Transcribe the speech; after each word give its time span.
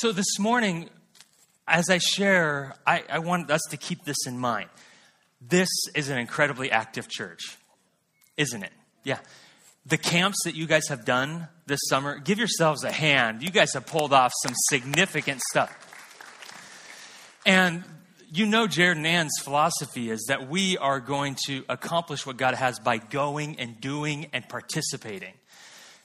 So 0.00 0.12
this 0.12 0.38
morning, 0.38 0.90
as 1.66 1.90
I 1.90 1.98
share, 1.98 2.76
I, 2.86 3.02
I 3.10 3.18
want 3.18 3.50
us 3.50 3.62
to 3.70 3.76
keep 3.76 4.04
this 4.04 4.28
in 4.28 4.38
mind. 4.38 4.68
This 5.40 5.68
is 5.92 6.08
an 6.08 6.18
incredibly 6.18 6.70
active 6.70 7.08
church, 7.08 7.56
isn't 8.36 8.62
it? 8.62 8.70
Yeah. 9.02 9.18
The 9.86 9.98
camps 9.98 10.44
that 10.44 10.54
you 10.54 10.68
guys 10.68 10.86
have 10.86 11.04
done 11.04 11.48
this 11.66 11.80
summer, 11.88 12.20
give 12.20 12.38
yourselves 12.38 12.84
a 12.84 12.92
hand. 12.92 13.42
You 13.42 13.50
guys 13.50 13.74
have 13.74 13.86
pulled 13.86 14.12
off 14.12 14.30
some 14.44 14.54
significant 14.68 15.40
stuff. 15.50 15.74
And 17.44 17.82
you 18.30 18.46
know, 18.46 18.68
Jared 18.68 18.98
and 18.98 19.06
Ann's 19.06 19.40
philosophy 19.42 20.10
is 20.10 20.26
that 20.28 20.48
we 20.48 20.78
are 20.78 21.00
going 21.00 21.36
to 21.46 21.64
accomplish 21.68 22.24
what 22.24 22.36
God 22.36 22.54
has 22.54 22.78
by 22.78 22.98
going 22.98 23.58
and 23.58 23.80
doing 23.80 24.28
and 24.32 24.48
participating. 24.48 25.32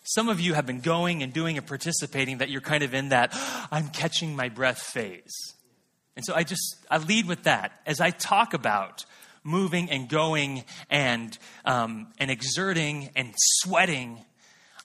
Some 0.04 0.30
of 0.30 0.40
you 0.40 0.54
have 0.54 0.66
been 0.66 0.82
going 0.82 1.24
and 1.24 1.32
doing 1.32 1.58
and 1.58 1.66
participating 1.66 2.40
that 2.40 2.50
you're 2.50 2.62
kind 2.62 2.84
of 2.84 2.94
in 2.94 3.10
that 3.10 3.32
I'm 3.72 3.88
catching 3.90 4.36
my 4.36 4.50
breath 4.50 4.80
phase. 4.80 5.34
And 6.16 6.26
so 6.26 6.36
I 6.36 6.44
just, 6.44 6.78
I 6.92 6.98
lead 6.98 7.28
with 7.28 7.44
that 7.44 7.72
as 7.86 8.00
I 8.02 8.12
talk 8.12 8.54
about 8.54 9.06
moving 9.44 9.90
and 9.90 10.08
going 10.08 10.64
and, 10.90 11.38
um, 11.66 12.08
and 12.20 12.30
exerting 12.30 13.10
and 13.16 13.34
sweating 13.38 14.24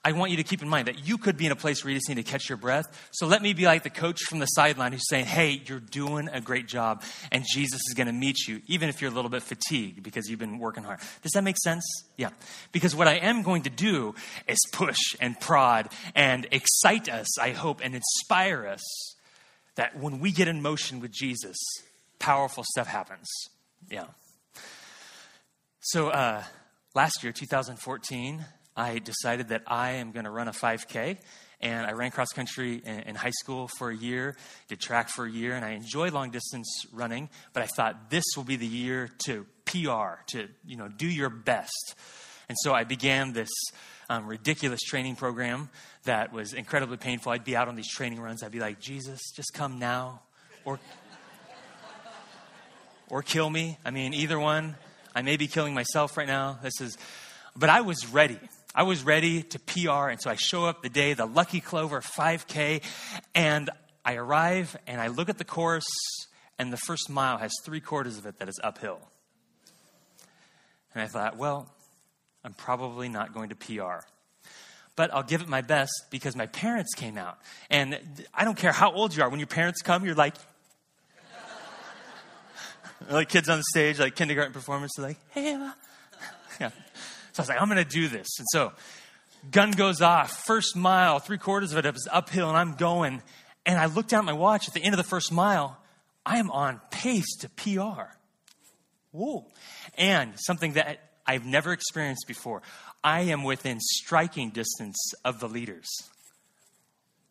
I 0.04 0.12
want 0.12 0.30
you 0.30 0.36
to 0.36 0.44
keep 0.44 0.62
in 0.62 0.68
mind 0.68 0.86
that 0.86 1.06
you 1.06 1.18
could 1.18 1.36
be 1.36 1.44
in 1.44 1.52
a 1.52 1.56
place 1.56 1.84
where 1.84 1.90
you 1.90 1.96
just 1.96 2.08
need 2.08 2.14
to 2.14 2.22
catch 2.22 2.48
your 2.48 2.56
breath. 2.56 2.86
So 3.10 3.26
let 3.26 3.42
me 3.42 3.52
be 3.52 3.64
like 3.64 3.82
the 3.82 3.90
coach 3.90 4.22
from 4.22 4.38
the 4.38 4.46
sideline 4.46 4.92
who's 4.92 5.08
saying, 5.08 5.26
Hey, 5.26 5.60
you're 5.66 5.80
doing 5.80 6.28
a 6.32 6.40
great 6.40 6.68
job, 6.68 7.02
and 7.32 7.44
Jesus 7.44 7.80
is 7.88 7.94
going 7.94 8.06
to 8.06 8.12
meet 8.12 8.46
you, 8.46 8.62
even 8.68 8.88
if 8.88 9.02
you're 9.02 9.10
a 9.10 9.14
little 9.14 9.30
bit 9.30 9.42
fatigued 9.42 10.02
because 10.02 10.28
you've 10.30 10.38
been 10.38 10.58
working 10.58 10.84
hard. 10.84 11.00
Does 11.22 11.32
that 11.32 11.42
make 11.42 11.56
sense? 11.62 11.84
Yeah. 12.16 12.30
Because 12.70 12.94
what 12.94 13.08
I 13.08 13.14
am 13.14 13.42
going 13.42 13.62
to 13.62 13.70
do 13.70 14.14
is 14.46 14.58
push 14.72 14.98
and 15.20 15.38
prod 15.38 15.88
and 16.14 16.46
excite 16.52 17.08
us, 17.08 17.38
I 17.38 17.50
hope, 17.50 17.80
and 17.82 17.94
inspire 17.94 18.66
us 18.66 18.82
that 19.74 19.98
when 19.98 20.20
we 20.20 20.32
get 20.32 20.48
in 20.48 20.62
motion 20.62 21.00
with 21.00 21.10
Jesus, 21.10 21.56
powerful 22.18 22.64
stuff 22.64 22.86
happens. 22.86 23.28
Yeah. 23.90 24.06
So 25.80 26.08
uh, 26.08 26.42
last 26.94 27.22
year, 27.22 27.32
2014, 27.32 28.44
I 28.78 29.00
decided 29.00 29.48
that 29.48 29.64
I 29.66 29.94
am 29.94 30.12
going 30.12 30.24
to 30.24 30.30
run 30.30 30.46
a 30.46 30.52
5K. 30.52 31.18
And 31.60 31.84
I 31.84 31.92
ran 31.92 32.12
cross 32.12 32.28
country 32.28 32.80
in, 32.84 33.16
high 33.16 33.32
school 33.32 33.66
for 33.66 33.90
a 33.90 33.96
year, 33.96 34.36
did 34.68 34.78
track 34.78 35.08
for 35.08 35.26
a 35.26 35.30
year, 35.30 35.56
and 35.56 35.64
I 35.64 35.70
enjoy 35.70 36.10
long 36.10 36.30
distance 36.30 36.86
running. 36.92 37.28
But 37.52 37.64
I 37.64 37.66
thought 37.66 38.10
this 38.10 38.22
will 38.36 38.44
be 38.44 38.54
the 38.54 38.66
year 38.66 39.10
to 39.24 39.44
PR, 39.64 40.22
to 40.28 40.46
you 40.64 40.76
know, 40.76 40.86
do 40.86 41.08
your 41.08 41.30
best. 41.30 41.96
And 42.48 42.56
so 42.60 42.72
I 42.72 42.84
began 42.84 43.32
this 43.32 43.50
um, 44.08 44.28
ridiculous 44.28 44.80
training 44.82 45.16
program 45.16 45.68
that 46.04 46.32
was 46.32 46.52
incredibly 46.52 46.96
painful. 46.96 47.32
I'd 47.32 47.42
be 47.42 47.56
out 47.56 47.66
on 47.66 47.74
these 47.74 47.88
training 47.88 48.20
runs. 48.20 48.44
I'd 48.44 48.52
be 48.52 48.60
like, 48.60 48.78
Jesus, 48.78 49.20
just 49.34 49.52
come 49.52 49.80
now, 49.80 50.22
or 50.64 50.78
or 53.10 53.22
kill 53.22 53.50
me. 53.50 53.78
I 53.84 53.90
mean, 53.90 54.14
either 54.14 54.38
one. 54.38 54.76
I 55.12 55.22
may 55.22 55.36
be 55.36 55.48
killing 55.48 55.74
myself 55.74 56.16
right 56.16 56.28
now. 56.28 56.60
This 56.62 56.80
is, 56.80 56.96
but 57.56 57.68
I 57.68 57.80
was 57.80 58.06
ready. 58.06 58.38
I 58.78 58.84
was 58.84 59.02
ready 59.02 59.42
to 59.42 59.58
PR, 59.58 60.08
and 60.08 60.22
so 60.22 60.30
I 60.30 60.36
show 60.36 60.64
up 60.64 60.84
the 60.84 60.88
day, 60.88 61.12
the 61.12 61.26
Lucky 61.26 61.60
Clover 61.60 62.00
5K, 62.00 62.80
and 63.34 63.70
I 64.04 64.14
arrive 64.14 64.76
and 64.86 65.00
I 65.00 65.08
look 65.08 65.28
at 65.28 65.36
the 65.36 65.44
course, 65.44 65.88
and 66.60 66.72
the 66.72 66.76
first 66.76 67.10
mile 67.10 67.38
has 67.38 67.52
three 67.64 67.80
quarters 67.80 68.18
of 68.18 68.26
it 68.26 68.38
that 68.38 68.48
is 68.48 68.60
uphill. 68.62 69.00
And 70.94 71.02
I 71.02 71.08
thought, 71.08 71.36
well, 71.36 71.68
I'm 72.44 72.52
probably 72.52 73.08
not 73.08 73.34
going 73.34 73.48
to 73.48 73.56
PR. 73.56 74.06
But 74.94 75.12
I'll 75.12 75.24
give 75.24 75.42
it 75.42 75.48
my 75.48 75.60
best 75.60 75.90
because 76.10 76.36
my 76.36 76.46
parents 76.46 76.94
came 76.94 77.18
out. 77.18 77.36
And 77.70 77.98
I 78.32 78.44
don't 78.44 78.56
care 78.56 78.70
how 78.70 78.92
old 78.92 79.12
you 79.12 79.24
are, 79.24 79.28
when 79.28 79.40
your 79.40 79.48
parents 79.48 79.82
come, 79.82 80.04
you're 80.04 80.14
like, 80.14 80.36
like 83.10 83.28
kids 83.28 83.48
on 83.48 83.58
the 83.58 83.64
stage, 83.70 83.98
like 83.98 84.14
kindergarten 84.14 84.52
performers, 84.52 84.92
they're 84.96 85.08
like, 85.08 85.18
hey, 85.30 85.54
Emma. 85.54 85.74
Yeah. 86.60 86.70
So 87.38 87.42
I 87.42 87.44
was 87.44 87.48
like, 87.50 87.62
I'm 87.62 87.68
going 87.68 87.84
to 87.84 87.88
do 87.88 88.08
this. 88.08 88.26
And 88.40 88.48
so 88.50 88.72
gun 89.52 89.70
goes 89.70 90.02
off. 90.02 90.44
First 90.44 90.74
mile, 90.74 91.20
three 91.20 91.38
quarters 91.38 91.72
of 91.72 91.78
it 91.78 91.86
is 91.86 92.08
uphill, 92.10 92.48
and 92.48 92.58
I'm 92.58 92.74
going. 92.74 93.22
And 93.64 93.78
I 93.78 93.86
look 93.86 94.08
down 94.08 94.20
at 94.20 94.24
my 94.24 94.32
watch 94.32 94.66
at 94.66 94.74
the 94.74 94.82
end 94.82 94.92
of 94.92 94.96
the 94.96 95.04
first 95.04 95.30
mile. 95.30 95.78
I 96.26 96.38
am 96.38 96.50
on 96.50 96.80
pace 96.90 97.36
to 97.36 97.48
PR. 97.50 98.10
Whoa. 99.12 99.46
And 99.96 100.32
something 100.36 100.72
that 100.72 100.98
I've 101.24 101.46
never 101.46 101.72
experienced 101.72 102.24
before 102.26 102.62
I 103.04 103.20
am 103.20 103.44
within 103.44 103.78
striking 103.78 104.50
distance 104.50 104.96
of 105.24 105.38
the 105.38 105.48
leaders. 105.48 105.86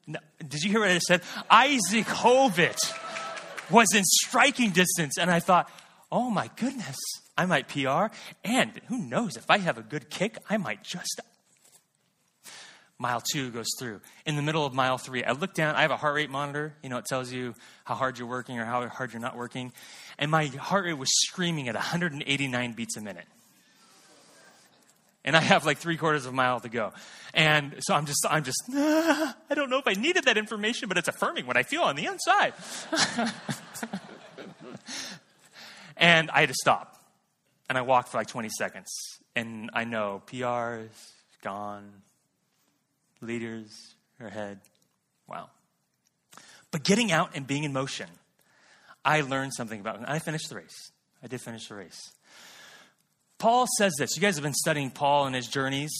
Now, 0.07 0.19
did 0.39 0.63
you 0.63 0.71
hear 0.71 0.79
what 0.79 0.89
I 0.89 0.99
said? 0.99 1.21
Isaac 1.51 2.05
Hovit 2.05 2.77
was 3.69 3.93
in 3.93 4.05
striking 4.05 4.69
distance. 4.69 5.17
And 5.17 5.29
I 5.29 5.41
thought, 5.41 5.69
oh 6.09 6.29
my 6.29 6.49
goodness, 6.55 6.95
I 7.37 7.45
might 7.45 7.67
PR, 7.67 8.07
and 8.43 8.81
who 8.87 8.97
knows, 8.97 9.37
if 9.37 9.49
I 9.49 9.59
have 9.59 9.77
a 9.77 9.83
good 9.83 10.09
kick, 10.09 10.37
I 10.49 10.57
might 10.57 10.83
just. 10.83 11.21
Mile 12.99 13.21
two 13.21 13.51
goes 13.51 13.67
through. 13.77 14.01
In 14.25 14.35
the 14.35 14.41
middle 14.41 14.65
of 14.65 14.73
mile 14.73 14.97
three, 14.97 15.23
I 15.23 15.33
look 15.33 15.53
down. 15.53 15.75
I 15.75 15.83
have 15.83 15.91
a 15.91 15.97
heart 15.97 16.15
rate 16.15 16.31
monitor. 16.31 16.73
You 16.81 16.89
know, 16.89 16.97
it 16.97 17.05
tells 17.05 17.31
you 17.31 17.53
how 17.83 17.93
hard 17.93 18.17
you're 18.17 18.27
working 18.27 18.57
or 18.57 18.65
how 18.65 18.87
hard 18.87 19.13
you're 19.13 19.21
not 19.21 19.37
working. 19.37 19.71
And 20.17 20.31
my 20.31 20.47
heart 20.47 20.85
rate 20.85 20.97
was 20.97 21.09
screaming 21.27 21.67
at 21.67 21.75
189 21.75 22.73
beats 22.73 22.97
a 22.97 23.01
minute. 23.01 23.27
And 25.23 25.35
I 25.35 25.41
have 25.41 25.63
like 25.63 25.77
three 25.77 25.97
quarters 25.97 26.25
of 26.25 26.33
a 26.33 26.35
mile 26.35 26.59
to 26.61 26.69
go. 26.69 26.93
And 27.35 27.75
so 27.81 27.93
I'm 27.93 28.07
just, 28.07 28.25
I'm 28.27 28.43
just, 28.43 28.63
ah, 28.73 29.35
I 29.49 29.53
don't 29.53 29.69
know 29.69 29.77
if 29.77 29.87
I 29.87 29.93
needed 29.93 30.23
that 30.23 30.37
information, 30.37 30.87
but 30.87 30.97
it's 30.97 31.07
affirming 31.07 31.45
what 31.45 31.57
I 31.57 31.63
feel 31.63 31.83
on 31.83 31.95
the 31.97 32.05
inside. 32.05 32.53
and 35.97 36.31
I 36.31 36.39
had 36.39 36.49
to 36.49 36.55
stop. 36.55 36.96
And 37.69 37.77
I 37.77 37.81
walk 37.81 38.07
for 38.07 38.17
like 38.17 38.27
20 38.27 38.49
seconds. 38.49 38.89
And 39.35 39.69
I 39.73 39.83
know 39.83 40.21
PR 40.27 40.85
is 40.85 41.13
gone, 41.43 41.91
leaders 43.21 43.95
are 44.19 44.27
ahead. 44.27 44.59
Wow. 45.27 45.49
But 46.71 46.83
getting 46.83 47.11
out 47.11 47.31
and 47.35 47.45
being 47.45 47.63
in 47.63 47.73
motion, 47.73 48.07
I 49.03 49.21
learned 49.21 49.53
something 49.53 49.79
about 49.79 50.01
it. 50.01 50.05
I 50.07 50.19
finished 50.19 50.49
the 50.49 50.55
race. 50.55 50.91
I 51.23 51.27
did 51.27 51.41
finish 51.41 51.67
the 51.67 51.75
race. 51.75 52.11
Paul 53.37 53.67
says 53.77 53.93
this. 53.97 54.15
You 54.15 54.21
guys 54.21 54.35
have 54.35 54.43
been 54.43 54.53
studying 54.53 54.91
Paul 54.91 55.27
and 55.27 55.35
his 55.35 55.47
journeys 55.47 55.91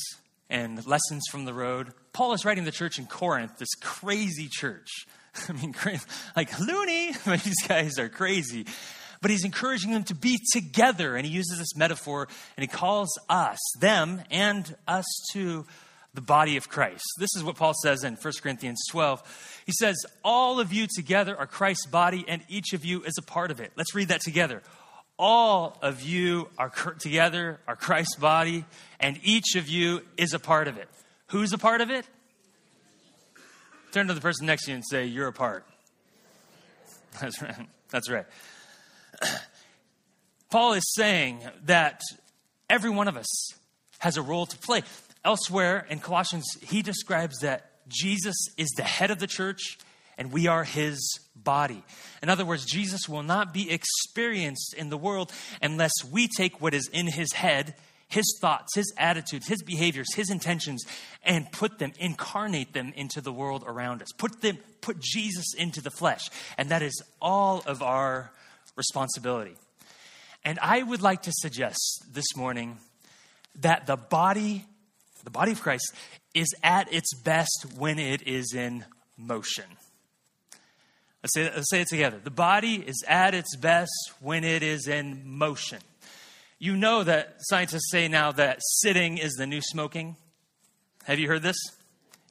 and 0.49 0.85
lessons 0.85 1.23
from 1.29 1.45
the 1.45 1.53
road. 1.53 1.94
Paul 2.13 2.34
is 2.34 2.45
writing 2.45 2.63
the 2.63 2.72
church 2.72 2.97
in 2.99 3.05
Corinth, 3.05 3.57
this 3.57 3.73
crazy 3.81 4.47
church. 4.49 4.88
I 5.49 5.53
mean, 5.53 5.73
like 6.35 6.59
loony. 6.59 7.13
These 7.25 7.67
guys 7.67 7.99
are 7.99 8.09
crazy 8.09 8.66
but 9.22 9.31
he's 9.31 9.44
encouraging 9.44 9.91
them 9.91 10.03
to 10.05 10.16
be 10.16 10.39
together. 10.51 11.16
And 11.16 11.25
he 11.25 11.31
uses 11.31 11.57
this 11.57 11.75
metaphor 11.75 12.28
and 12.55 12.61
he 12.61 12.67
calls 12.67 13.09
us, 13.29 13.59
them, 13.79 14.22
and 14.29 14.75
us 14.88 15.05
to 15.33 15.66
the 16.13 16.22
body 16.22 16.57
of 16.57 16.67
Christ. 16.67 17.05
This 17.19 17.29
is 17.35 17.44
what 17.44 17.57
Paul 17.57 17.73
says 17.83 18.03
in 18.03 18.16
1 18.16 18.33
Corinthians 18.41 18.83
12. 18.89 19.63
He 19.67 19.72
says, 19.72 19.95
All 20.23 20.59
of 20.59 20.73
you 20.73 20.88
together 20.94 21.38
are 21.38 21.45
Christ's 21.45 21.85
body, 21.85 22.25
and 22.28 22.41
each 22.50 22.73
of 22.73 22.83
you 22.83 23.03
is 23.03 23.13
a 23.19 23.22
part 23.22 23.51
of 23.51 23.59
it. 23.59 23.72
Let's 23.75 23.94
read 23.94 24.07
that 24.07 24.22
together. 24.22 24.63
All 25.19 25.78
of 25.81 26.01
you 26.01 26.49
are 26.57 26.72
together, 26.99 27.59
are 27.67 27.75
Christ's 27.75 28.16
body, 28.16 28.66
and 28.99 29.19
each 29.23 29.55
of 29.55 29.67
you 29.67 30.01
is 30.17 30.34
a 30.34 30.39
part 30.39 30.67
of 30.67 30.78
it. 30.78 30.89
Who's 31.28 31.53
a 31.53 31.57
part 31.57 31.81
of 31.81 31.91
it? 31.91 32.07
Turn 33.91 34.07
to 34.07 34.13
the 34.13 34.22
person 34.22 34.47
next 34.47 34.66
to 34.66 34.72
you 34.72 34.75
and 34.75 34.84
say, 34.89 35.05
You're 35.05 35.28
a 35.28 35.34
part. 35.34 35.66
That's 37.22 37.41
right. 37.41 37.67
That's 37.89 38.09
right. 38.09 38.25
Paul 40.50 40.73
is 40.73 40.94
saying 40.95 41.41
that 41.66 42.01
every 42.69 42.89
one 42.89 43.07
of 43.07 43.17
us 43.17 43.53
has 44.00 44.17
a 44.17 44.22
role 44.22 44.45
to 44.45 44.57
play. 44.57 44.83
Elsewhere 45.25 45.85
in 45.89 46.00
Colossians, 46.00 46.45
he 46.61 46.81
describes 46.81 47.39
that 47.39 47.72
Jesus 47.88 48.35
is 48.57 48.69
the 48.78 48.83
head 48.83 49.11
of 49.11 49.19
the 49.19 49.28
church 49.28 49.78
and 50.17 50.31
we 50.31 50.47
are 50.47 50.63
his 50.63 51.19
body. 51.35 51.84
In 52.23 52.29
other 52.29 52.46
words, 52.46 52.66
Jesus 52.66 53.08
will 53.08 53.23
not 53.23 53.53
be 53.53 53.72
experienced 53.72 54.73
in 54.73 54.90
the 54.90 54.97
world 54.97 55.31
unless 55.61 55.91
we 56.11 56.28
take 56.28 56.61
what 56.61 56.73
is 56.73 56.90
in 56.91 57.08
his 57.08 57.34
head, 57.34 57.75
his 58.08 58.37
thoughts, 58.41 58.75
his 58.75 58.91
attitudes, 58.97 59.47
his 59.47 59.61
behaviors, 59.61 60.14
his 60.16 60.29
intentions, 60.29 60.84
and 61.23 61.52
put 61.52 61.78
them, 61.78 61.91
incarnate 61.99 62.73
them 62.73 62.93
into 62.96 63.22
the 63.22 63.31
world 63.31 63.64
around 63.67 64.02
us. 64.02 64.11
Put 64.17 64.41
them, 64.41 64.58
put 64.81 64.99
Jesus 64.99 65.53
into 65.55 65.81
the 65.81 65.91
flesh. 65.91 66.29
And 66.58 66.69
that 66.69 66.81
is 66.81 67.02
all 67.22 67.64
of 67.66 67.84
our 67.84 68.31
responsibility. 68.78 69.56
And 70.46 70.59
I 70.62 70.82
would 70.82 71.02
like 71.02 71.24
to 71.24 71.32
suggest 71.34 72.06
this 72.09 72.35
morning 72.35 72.78
that 73.59 73.88
the 73.88 73.97
body, 73.97 74.66
the 75.26 75.29
body 75.29 75.52
of 75.52 75.62
Christ, 75.62 75.94
is 76.34 76.47
at 76.64 76.94
its 76.94 77.14
best 77.14 77.66
when 77.76 78.00
it 78.00 78.22
is 78.26 78.53
in 78.53 78.85
motion. 79.18 79.66
Let's 81.24 81.34
say, 81.34 81.52
let's 81.53 81.70
say 81.70 81.82
it 81.82 81.88
together. 81.88 82.20
The 82.24 82.32
body 82.32 82.76
is 82.76 83.03
at 83.08 83.34
its 83.34 83.56
best 83.58 84.14
when 84.22 84.44
it 84.44 84.64
is 84.64 84.88
in 84.88 85.24
motion. 85.26 85.79
You 86.59 86.78
know 86.78 87.03
that 87.03 87.38
scientists 87.40 87.91
say 87.91 88.08
now 88.08 88.32
that 88.32 88.59
sitting 88.62 89.18
is 89.18 89.34
the 89.34 89.47
new 89.47 89.62
smoking. 89.62 90.16
Have 91.03 91.20
you 91.20 91.28
heard 91.28 91.41
this? 91.41 91.58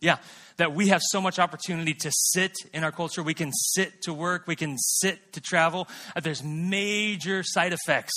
Yeah. 0.01 0.19
That 0.56 0.75
we 0.75 0.88
have 0.88 1.00
so 1.11 1.20
much 1.20 1.38
opportunity 1.38 1.94
to 1.94 2.11
sit 2.12 2.53
in 2.73 2.85
our 2.85 2.93
culture. 2.93 3.23
We 3.23 3.35
can 3.35 3.53
sit 3.53 4.03
to 4.03 4.12
work, 4.12 4.47
we 4.47 4.56
can 4.56 4.76
sit 4.79 5.32
to 5.35 5.41
travel. 5.41 5.88
Uh, 6.14 6.20
there's 6.20 6.43
major 6.43 7.43
side 7.43 7.73
effects, 7.73 8.14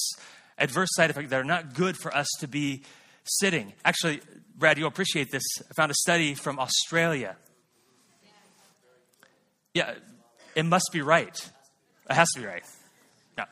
adverse 0.58 0.90
side 0.94 1.10
effects 1.10 1.30
that 1.30 1.40
are 1.40 1.44
not 1.44 1.74
good 1.74 1.98
for 1.98 2.16
us 2.16 2.28
to 2.40 2.48
be 2.48 2.84
sitting. 3.24 3.74
Actually, 3.84 4.22
Brad, 4.56 4.78
you'll 4.78 4.88
appreciate 4.88 5.32
this. 5.32 5.44
I 5.70 5.74
found 5.76 5.92
a 5.92 5.96
study 5.96 6.34
from 6.34 6.60
Australia. 6.60 7.36
Yeah, 9.74 9.94
it 10.56 10.64
must 10.64 10.90
be 10.92 11.02
right. 11.02 11.36
It 12.10 12.14
has 12.14 12.30
to 12.36 12.42
be 12.42 12.48
right. 12.48 12.64
Yeah. 13.38 13.46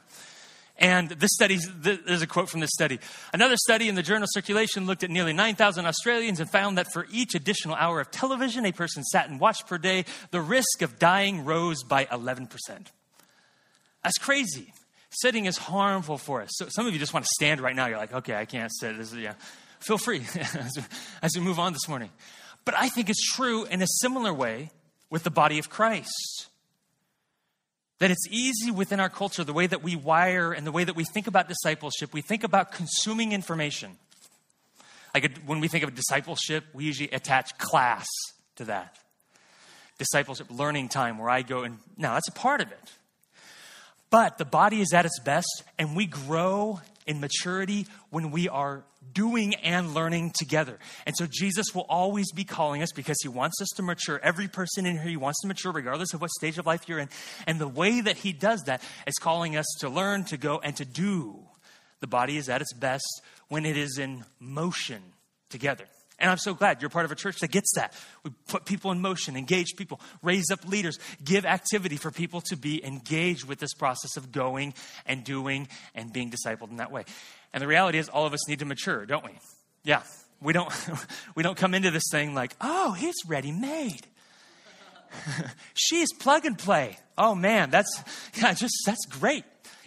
And 0.80 1.10
this 1.10 1.32
study, 1.34 1.58
there's 1.58 2.22
a 2.22 2.28
quote 2.28 2.50
from 2.50 2.60
this 2.60 2.70
study. 2.72 3.00
Another 3.34 3.56
study 3.58 3.90
in 3.90 3.96
the 3.96 4.04
journal 4.04 4.28
Circulation 4.30 4.86
looked 4.86 5.04
at 5.04 5.10
nearly 5.10 5.34
9,000 5.34 5.86
Australians 5.88 6.40
and 6.40 6.50
found 6.50 6.78
that 6.78 6.88
for 6.94 7.08
each 7.12 7.34
additional 7.34 7.76
hour 7.76 8.00
of 8.00 8.12
television 8.12 8.64
a 8.66 8.72
person 8.72 9.04
sat 9.04 9.28
and 9.28 9.40
watched 9.40 9.66
per 9.66 9.80
day, 9.80 10.06
the 10.30 10.42
risk 10.42 10.84
of 10.84 11.00
dying 11.00 11.46
rose 11.46 11.84
by 11.84 12.06
11%. 12.06 12.50
That's 14.04 14.18
crazy. 14.20 14.72
Sitting 15.10 15.46
is 15.46 15.58
harmful 15.58 16.20
for 16.20 16.44
us. 16.44 16.50
So 16.54 16.68
some 16.70 16.86
of 16.86 16.94
you 16.94 17.00
just 17.00 17.14
want 17.14 17.26
to 17.26 17.32
stand 17.34 17.60
right 17.60 17.76
now. 17.76 17.88
You're 17.88 17.98
like, 17.98 18.14
okay, 18.14 18.36
I 18.36 18.46
can't 18.46 18.72
sit. 18.72 18.98
This 18.98 19.12
is, 19.12 19.18
yeah. 19.18 19.34
Feel 19.80 19.98
free 19.98 20.26
as 21.22 21.32
we 21.36 21.42
move 21.42 21.58
on 21.58 21.74
this 21.74 21.88
morning. 21.88 22.12
But 22.66 22.76
I 22.76 22.90
think 22.90 23.10
it's 23.10 23.34
true 23.34 23.66
in 23.66 23.82
a 23.82 23.88
similar 24.02 24.34
way 24.34 24.70
with 25.10 25.24
the 25.24 25.32
body 25.32 25.58
of 25.58 25.70
Christ. 25.70 26.48
That 28.00 28.12
it's 28.12 28.28
easy 28.30 28.70
within 28.70 29.00
our 29.00 29.10
culture, 29.10 29.44
the 29.44 29.54
way 29.54 29.66
that 29.66 29.82
we 29.82 29.96
wire 29.96 30.54
and 30.54 30.68
the 30.68 30.72
way 30.72 30.84
that 30.84 30.96
we 30.96 31.04
think 31.04 31.28
about 31.28 31.48
discipleship, 31.48 32.14
we 32.14 32.22
think 32.22 32.44
about 32.44 32.72
consuming 32.72 33.32
information. 33.32 33.98
Like 35.14 35.38
when 35.46 35.60
we 35.60 35.68
think 35.68 35.84
of 35.84 35.96
discipleship, 35.96 36.64
we 36.74 36.86
usually 36.86 37.10
attach 37.10 37.58
class 37.58 38.06
to 38.58 38.66
that. 38.66 38.96
Discipleship, 39.98 40.48
learning 40.52 40.90
time, 40.90 41.18
where 41.18 41.30
I 41.30 41.42
go 41.42 41.64
and 41.64 41.80
now 41.98 42.14
that's 42.14 42.28
a 42.28 42.34
part 42.34 42.62
of 42.62 42.72
it. 42.72 42.92
But 44.10 44.38
the 44.38 44.46
body 44.46 44.80
is 44.80 44.94
at 44.94 45.06
its 45.06 45.20
best, 45.20 45.64
and 45.78 45.96
we 45.96 46.06
grow 46.06 46.82
in 47.08 47.20
maturity 47.20 47.88
when 48.10 48.32
we 48.32 48.48
are 48.50 48.84
doing 49.14 49.56
and 49.56 49.94
learning 49.94 50.32
together. 50.38 50.78
And 51.06 51.16
so 51.18 51.26
Jesus 51.30 51.74
will 51.74 51.86
always 51.90 52.32
be 52.32 52.44
calling 52.44 52.84
us 52.84 52.92
because 52.92 53.18
he 53.22 53.30
wants 53.30 53.62
us 53.62 53.70
to 53.78 53.84
mature. 53.84 54.20
Every 54.22 54.48
person 54.48 54.86
in 54.86 54.98
here, 54.98 55.10
he 55.10 55.18
wants 55.18 55.42
to 55.42 55.48
mature 55.48 55.72
regardless 55.72 56.14
of 56.14 56.22
what 56.22 56.30
stage 56.32 56.58
of 56.58 56.66
life 56.66 56.88
you're 56.88 57.00
in. 57.00 57.10
And 57.48 57.60
the 57.60 57.68
way 57.68 58.02
that 58.02 58.18
he 58.18 58.34
does 58.34 58.64
that 58.64 58.82
is 59.08 59.16
calling 59.16 59.56
us 59.56 59.66
to 59.80 59.90
learn, 59.90 60.26
to 60.26 60.38
go, 60.38 60.60
and 60.60 60.76
to 60.78 60.86
do. 60.86 61.40
The 62.00 62.08
body 62.08 62.38
is 62.38 62.50
at 62.50 62.62
its 62.62 62.74
best 62.74 63.22
when 63.48 63.66
it 63.66 63.78
is 63.78 63.98
in 63.98 64.24
motion 64.40 65.02
together. 65.50 65.86
And 66.20 66.32
I'm 66.32 66.38
so 66.38 66.54
glad 66.54 66.82
you're 66.82 66.90
part 66.90 67.06
of 67.06 67.12
a 67.12 67.16
church 67.16 67.40
that 67.42 67.52
gets 67.52 67.72
that. 67.76 67.94
We 68.24 68.32
put 68.48 68.66
people 68.66 68.92
in 68.92 69.02
motion, 69.02 69.38
engage 69.38 69.76
people, 69.78 70.02
raise 70.24 70.50
up 70.52 70.68
leaders, 70.68 70.98
give 71.24 71.46
activity 71.46 71.98
for 71.98 72.10
people 72.10 72.42
to 72.42 72.58
be 72.58 72.84
engaged 72.84 73.46
with 73.46 73.60
this 73.60 73.74
process 73.74 74.18
of 74.18 74.32
going 74.32 74.74
and 75.06 75.24
doing 75.24 75.68
and 75.94 76.12
being 76.12 76.32
discipled 76.32 76.72
in 76.72 76.78
that 76.78 76.92
way. 76.92 77.06
And 77.54 77.62
the 77.62 77.68
reality 77.68 78.00
is, 78.00 78.10
all 78.10 78.26
of 78.26 78.34
us 78.34 78.48
need 78.50 78.60
to 78.60 78.66
mature, 78.66 79.06
don't 79.06 79.24
we? 79.24 79.32
Yeah. 79.84 80.02
We 80.42 80.54
don't, 80.54 80.72
we 81.36 81.44
don't 81.44 81.58
come 81.58 81.74
into 81.74 81.92
this 81.92 82.04
thing 82.12 82.34
like, 82.34 82.56
oh, 82.62 82.94
he's 82.94 83.16
ready 83.28 83.52
made. 83.52 84.08
She's 85.74 86.12
plug 86.14 86.46
and 86.46 86.58
play. 86.58 86.98
Oh 87.18 87.36
man, 87.36 87.70
that's 87.70 88.04
yeah, 88.36 88.54
just 88.54 88.76
that's 88.86 89.06
great. 89.06 89.44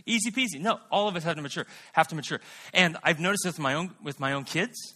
Easy 0.06 0.30
peasy. 0.30 0.60
No, 0.60 0.80
all 0.90 1.08
of 1.08 1.16
us 1.16 1.24
have 1.24 1.36
to 1.36 1.42
mature, 1.42 1.66
have 1.92 2.08
to 2.08 2.14
mature. 2.14 2.40
And 2.72 2.96
I've 3.02 3.20
noticed 3.20 3.44
with 3.44 3.58
my 3.58 3.74
own 3.74 3.94
with 4.02 4.18
my 4.18 4.32
own 4.32 4.44
kids. 4.44 4.94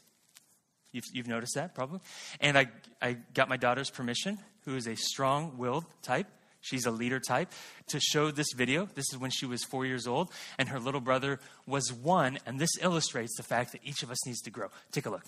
You've, 0.94 1.04
you've 1.12 1.26
noticed 1.26 1.56
that 1.56 1.74
probably. 1.74 1.98
And 2.40 2.56
I, 2.56 2.68
I 3.02 3.16
got 3.34 3.48
my 3.48 3.56
daughter's 3.56 3.90
permission, 3.90 4.38
who 4.64 4.76
is 4.76 4.86
a 4.86 4.94
strong 4.94 5.58
willed 5.58 5.84
type. 6.02 6.28
She's 6.60 6.86
a 6.86 6.90
leader 6.90 7.20
type, 7.20 7.52
to 7.88 8.00
show 8.00 8.30
this 8.30 8.46
video. 8.56 8.88
This 8.94 9.04
is 9.12 9.18
when 9.18 9.30
she 9.30 9.44
was 9.44 9.64
four 9.64 9.84
years 9.84 10.06
old, 10.06 10.30
and 10.56 10.70
her 10.70 10.78
little 10.78 11.00
brother 11.00 11.40
was 11.66 11.92
one. 11.92 12.38
And 12.46 12.58
this 12.58 12.70
illustrates 12.80 13.36
the 13.36 13.42
fact 13.42 13.72
that 13.72 13.82
each 13.84 14.02
of 14.02 14.10
us 14.10 14.24
needs 14.24 14.40
to 14.42 14.50
grow. 14.50 14.68
Take 14.92 15.04
a 15.04 15.10
look. 15.10 15.24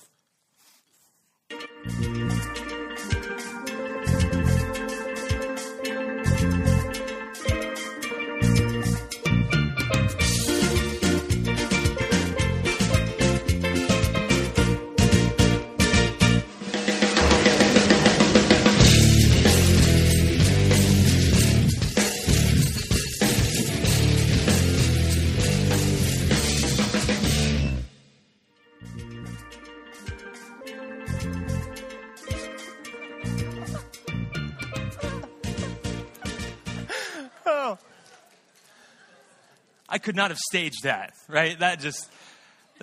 Could 40.07 40.15
not 40.15 40.31
have 40.31 40.39
staged 40.39 40.85
that, 40.85 41.15
right? 41.27 41.59
That 41.59 41.81
just, 41.81 42.09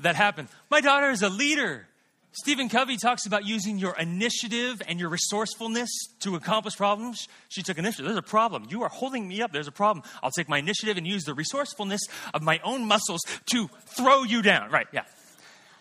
that 0.01 0.17
happened. 0.17 0.49
My 0.69 0.81
daughter 0.81 1.09
is 1.09 1.21
a 1.21 1.29
leader. 1.29 1.87
Stephen 2.33 2.67
Covey 2.67 2.97
talks 2.97 3.25
about 3.25 3.45
using 3.45 3.77
your 3.79 3.95
initiative 3.97 4.81
and 4.89 4.99
your 4.99 5.07
resourcefulness 5.07 5.89
to 6.19 6.35
accomplish 6.35 6.75
problems. 6.75 7.29
She 7.47 7.63
took 7.63 7.77
initiative. 7.77 8.07
There's 8.07 8.17
a 8.17 8.21
problem. 8.21 8.67
You 8.69 8.83
are 8.83 8.89
holding 8.89 9.25
me 9.25 9.41
up. 9.41 9.53
There's 9.53 9.69
a 9.69 9.71
problem. 9.71 10.03
I'll 10.21 10.31
take 10.31 10.49
my 10.49 10.57
initiative 10.57 10.97
and 10.97 11.07
use 11.07 11.23
the 11.23 11.33
resourcefulness 11.33 12.01
of 12.33 12.41
my 12.41 12.59
own 12.61 12.85
muscles 12.89 13.21
to 13.51 13.69
throw 13.95 14.23
you 14.23 14.41
down. 14.41 14.69
Right, 14.69 14.87
yeah. 14.91 15.03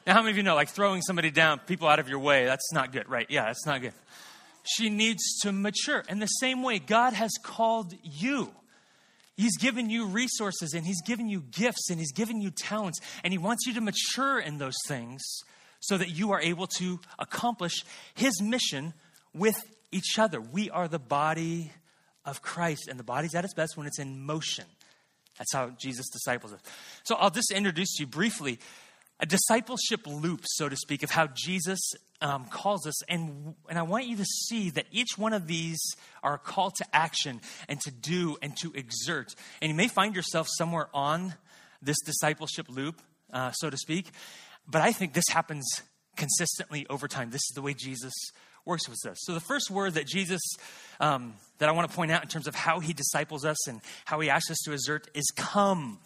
Now, 0.07 0.13
how 0.13 0.21
many 0.21 0.31
of 0.31 0.37
you 0.37 0.45
know, 0.45 0.55
like 0.55 0.69
throwing 0.69 1.03
somebody 1.03 1.33
down, 1.33 1.59
people 1.67 1.89
out 1.89 1.99
of 1.99 2.09
your 2.09 2.21
way, 2.21 2.45
that's 2.45 2.73
not 2.73 2.93
good, 2.93 3.09
right? 3.09 3.27
Yeah, 3.29 3.47
that's 3.47 3.67
not 3.67 3.81
good. 3.81 3.95
She 4.63 4.91
needs 4.91 5.41
to 5.41 5.51
mature. 5.51 6.05
In 6.09 6.21
the 6.21 6.27
same 6.27 6.63
way, 6.63 6.79
God 6.79 7.15
has 7.15 7.33
called 7.43 7.95
you 8.05 8.53
He's 9.37 9.57
given 9.57 9.91
you 9.91 10.07
resources 10.07 10.75
and 10.75 10.85
He's 10.87 11.03
given 11.03 11.29
you 11.29 11.41
gifts 11.41 11.91
and 11.91 11.99
He's 11.99 12.13
given 12.13 12.41
you 12.41 12.51
talents, 12.51 13.01
and 13.25 13.33
He 13.33 13.39
wants 13.39 13.67
you 13.67 13.75
to 13.75 13.81
mature 13.81 14.39
in 14.39 14.59
those 14.59 14.77
things 14.87 15.23
so 15.81 15.99
that 15.99 16.11
you 16.11 16.33
are 16.33 16.41
able 16.41 16.67
to 16.79 17.01
accomplish 17.19 17.85
His 18.15 18.41
mission 18.41 18.95
with 19.35 19.57
each 19.91 20.19
other. 20.19 20.41
We 20.41 20.71
are 20.71 20.89
the 20.89 20.99
body 20.99 21.73
of 22.25 22.43
Christ, 22.43 22.89
and 22.89 22.99
the 22.99 23.05
body's 23.05 23.35
at 23.35 23.45
its 23.45 23.55
best 23.55 23.77
when 23.77 23.87
it's 23.87 23.99
in 23.99 24.25
motion. 24.25 24.65
That's 25.39 25.53
how 25.53 25.71
Jesus 25.71 26.09
disciples 26.11 26.53
us. 26.53 26.61
So 27.05 27.17
I'll 27.17 27.31
just 27.31 27.51
introduce 27.51 27.99
you 27.99 28.07
briefly 28.07 28.59
a 29.23 29.27
discipleship 29.27 30.05
loop, 30.07 30.43
so 30.45 30.69
to 30.69 30.77
speak, 30.77 31.05
of 31.05 31.11
how 31.11 31.29
Jesus 31.33 31.79
um, 32.21 32.45
calls 32.47 32.87
us. 32.89 33.05
And, 33.09 33.55
and 33.69 33.79
I 33.79 33.83
want 33.83 34.07
you 34.07 34.17
to 34.17 34.25
see 34.25 34.71
that 34.71 34.87
each 34.91 35.17
one 35.17 35.33
of 35.33 35.47
these 35.47 35.81
are 36.25 36.35
a 36.35 36.39
call 36.39 36.73
to 36.73 36.85
action 36.93 37.41
and 37.69 37.81
to 37.83 37.93
do 37.93 38.37
and 38.43 38.57
to 38.59 38.73
exert. 38.75 39.35
And 39.61 39.71
you 39.71 39.77
may 39.77 39.87
find 39.87 40.17
yourself 40.17 40.49
somewhere 40.51 40.89
on 40.93 41.35
this 41.81 42.01
discipleship 42.01 42.67
loop, 42.69 43.01
uh, 43.33 43.53
so 43.53 43.71
to 43.71 43.77
speak. 43.77 44.11
But 44.69 44.83
I 44.83 44.93
think 44.93 45.13
this 45.13 45.29
happens 45.31 45.83
consistently 46.17 46.85
over 46.91 47.07
time. 47.07 47.31
This 47.31 47.43
is 47.49 47.53
the 47.55 47.63
way 47.63 47.75
Jesus 47.75 48.13
works 48.65 48.89
with 48.89 48.99
us. 49.07 49.19
So 49.21 49.35
the 49.35 49.41
first 49.41 49.71
word 49.71 49.95
that 49.95 50.07
Jesus, 50.07 50.41
um, 51.01 51.35
that 51.59 51.69
I 51.69 51.73
want 51.73 51.89
to 51.89 51.97
point 51.97 52.11
out 52.11 52.23
in 52.23 52.29
terms 52.29 52.49
of 52.49 52.55
how 52.55 52.81
he 52.81 52.93
disciples 52.93 53.45
us 53.45 53.69
and 53.69 53.81
how 54.05 54.21
he 54.21 54.31
asks 54.31 54.51
us 54.51 54.59
to 54.65 54.73
exert 54.73 55.09
is 55.15 55.31
come. 55.37 56.01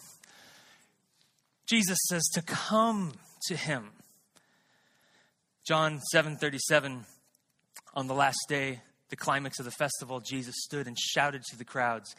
Jesus 1.67 1.99
says 2.09 2.25
to 2.35 2.43
come 2.43 3.13
to 3.49 3.57
him. 3.57 3.91
John 5.67 6.01
7:37 6.13 7.07
on 7.95 8.07
the 8.07 8.15
last 8.15 8.39
day, 8.49 8.83
the 9.09 9.17
climax 9.17 9.59
of 9.59 9.65
the 9.65 9.73
festival, 9.73 10.21
Jesus 10.21 10.55
stood 10.59 10.87
and 10.87 10.97
shouted 10.99 11.43
to 11.45 11.57
the 11.57 11.65
crowds, 11.65 12.15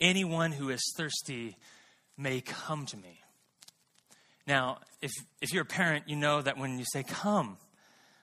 "Anyone 0.00 0.52
who 0.52 0.70
is 0.70 0.82
thirsty 0.96 1.56
may 2.16 2.40
come 2.40 2.84
to 2.86 2.96
me." 2.96 3.22
Now, 4.46 4.80
if 5.00 5.12
if 5.40 5.52
you're 5.52 5.62
a 5.62 5.66
parent, 5.66 6.08
you 6.08 6.16
know 6.16 6.42
that 6.42 6.58
when 6.58 6.78
you 6.78 6.84
say 6.92 7.04
come, 7.04 7.58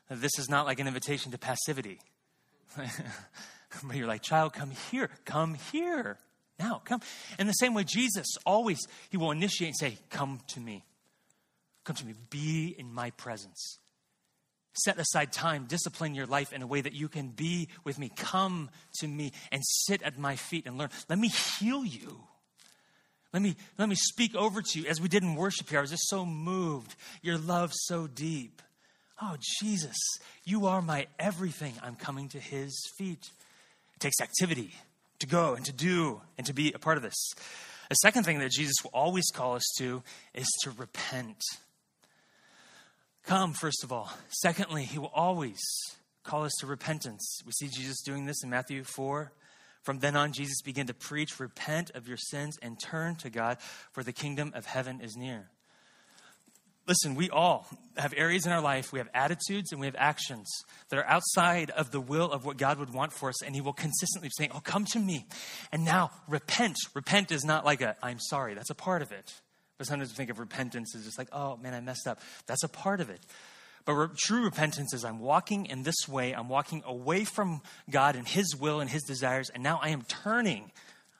this 0.09 0.37
is 0.37 0.49
not 0.49 0.65
like 0.65 0.79
an 0.79 0.87
invitation 0.87 1.31
to 1.31 1.37
passivity. 1.37 2.01
but 2.75 3.95
you're 3.95 4.07
like, 4.07 4.21
"Child, 4.21 4.53
come 4.53 4.71
here. 4.71 5.09
Come 5.23 5.53
here." 5.53 6.19
Now, 6.59 6.81
come. 6.83 7.01
In 7.37 7.47
the 7.47 7.53
same 7.53 7.73
way, 7.73 7.83
Jesus 7.83 8.27
always, 8.45 8.79
he 9.09 9.17
will 9.17 9.31
initiate 9.31 9.69
and 9.69 9.77
say, 9.77 9.97
Come 10.09 10.39
to 10.47 10.59
me. 10.59 10.83
Come 11.83 11.95
to 11.95 12.05
me. 12.05 12.13
Be 12.29 12.75
in 12.77 12.93
my 12.93 13.11
presence. 13.11 13.79
Set 14.73 14.99
aside 14.99 15.31
time, 15.31 15.65
discipline 15.65 16.13
your 16.13 16.27
life 16.27 16.53
in 16.53 16.61
a 16.61 16.67
way 16.67 16.81
that 16.81 16.93
you 16.93 17.07
can 17.07 17.29
be 17.29 17.67
with 17.83 17.97
me. 17.97 18.11
Come 18.15 18.69
to 18.99 19.07
me 19.07 19.31
and 19.51 19.63
sit 19.65 20.03
at 20.03 20.19
my 20.19 20.35
feet 20.35 20.67
and 20.67 20.77
learn. 20.77 20.89
Let 21.09 21.17
me 21.17 21.29
heal 21.29 21.83
you. 21.83 22.19
Let 23.33 23.41
me, 23.41 23.55
let 23.77 23.89
me 23.89 23.95
speak 23.95 24.35
over 24.35 24.61
to 24.61 24.79
you 24.79 24.87
as 24.87 25.01
we 25.01 25.07
did 25.07 25.23
in 25.23 25.35
worship 25.35 25.69
here. 25.69 25.79
I 25.79 25.81
was 25.81 25.89
just 25.89 26.07
so 26.07 26.25
moved. 26.25 26.95
Your 27.21 27.37
love 27.37 27.71
so 27.73 28.07
deep. 28.07 28.61
Oh, 29.21 29.35
Jesus, 29.59 29.97
you 30.43 30.67
are 30.67 30.81
my 30.81 31.07
everything. 31.17 31.73
I'm 31.81 31.95
coming 31.95 32.29
to 32.29 32.39
his 32.39 32.79
feet. 32.97 33.31
It 33.95 33.99
takes 33.99 34.21
activity 34.21 34.75
to 35.19 35.27
go 35.27 35.55
and 35.55 35.65
to 35.65 35.73
do 35.73 36.21
and 36.37 36.45
to 36.47 36.53
be 36.53 36.71
a 36.73 36.79
part 36.79 36.97
of 36.97 37.03
this. 37.03 37.31
A 37.89 37.95
second 38.01 38.23
thing 38.23 38.39
that 38.39 38.51
Jesus 38.51 38.75
will 38.83 38.91
always 38.93 39.25
call 39.33 39.55
us 39.55 39.65
to 39.77 40.03
is 40.33 40.47
to 40.63 40.71
repent. 40.71 41.41
Come, 43.23 43.53
first 43.53 43.83
of 43.83 43.91
all. 43.91 44.11
Secondly, 44.29 44.83
he 44.83 44.99
will 44.99 45.11
always 45.13 45.59
call 46.23 46.43
us 46.43 46.53
to 46.59 46.67
repentance. 46.67 47.41
We 47.45 47.51
see 47.53 47.67
Jesus 47.67 48.01
doing 48.01 48.25
this 48.25 48.43
in 48.43 48.49
Matthew 48.49 48.83
4. 48.83 49.31
From 49.83 49.99
then 49.99 50.17
on, 50.17 50.33
Jesus 50.33 50.61
began 50.61 50.87
to 50.87 50.93
preach, 50.93 51.39
Repent 51.39 51.91
of 51.91 52.07
your 52.07 52.17
sins 52.17 52.57
and 52.61 52.77
turn 52.77 53.15
to 53.17 53.29
God, 53.29 53.57
for 53.93 54.03
the 54.03 54.11
kingdom 54.11 54.51
of 54.53 54.65
heaven 54.65 54.99
is 54.99 55.15
near. 55.15 55.49
Listen, 56.87 57.15
we 57.15 57.29
all 57.29 57.67
have 57.97 58.13
areas 58.15 58.45
in 58.45 58.51
our 58.51 58.61
life, 58.61 58.93
we 58.93 58.99
have 58.99 59.09
attitudes 59.13 59.71
and 59.71 59.81
we 59.81 59.87
have 59.87 59.95
actions 59.97 60.49
that 60.89 60.97
are 60.97 61.05
outside 61.05 61.69
of 61.71 61.91
the 61.91 61.99
will 61.99 62.31
of 62.31 62.45
what 62.45 62.57
God 62.57 62.79
would 62.79 62.93
want 62.93 63.11
for 63.11 63.27
us, 63.27 63.43
and 63.43 63.53
He 63.53 63.61
will 63.61 63.73
consistently 63.73 64.29
say, 64.37 64.49
Oh, 64.53 64.61
come 64.61 64.85
to 64.85 64.99
me. 64.99 65.25
And 65.71 65.83
now 65.83 66.11
repent. 66.27 66.77
Repent 66.93 67.31
is 67.31 67.43
not 67.43 67.65
like 67.65 67.81
a, 67.81 67.95
I'm 68.01 68.19
sorry, 68.19 68.53
that's 68.53 68.69
a 68.69 68.75
part 68.75 69.01
of 69.01 69.11
it. 69.11 69.33
But 69.77 69.87
sometimes 69.87 70.09
we 70.09 70.15
think 70.15 70.29
of 70.29 70.39
repentance 70.39 70.95
as 70.95 71.05
just 71.05 71.17
like, 71.17 71.29
oh 71.31 71.57
man, 71.57 71.73
I 71.73 71.81
messed 71.81 72.07
up. 72.07 72.19
That's 72.47 72.63
a 72.63 72.69
part 72.69 72.99
of 72.99 73.09
it. 73.09 73.19
But 73.85 73.93
re- 73.93 74.07
true 74.17 74.43
repentance 74.43 74.93
is 74.93 75.05
I'm 75.05 75.19
walking 75.19 75.67
in 75.67 75.83
this 75.83 76.07
way, 76.07 76.33
I'm 76.33 76.49
walking 76.49 76.83
away 76.85 77.23
from 77.23 77.61
God 77.89 78.15
and 78.15 78.27
His 78.27 78.55
will 78.55 78.79
and 78.79 78.89
His 78.89 79.03
desires, 79.03 79.49
and 79.49 79.63
now 79.63 79.79
I 79.81 79.89
am 79.89 80.01
turning 80.03 80.71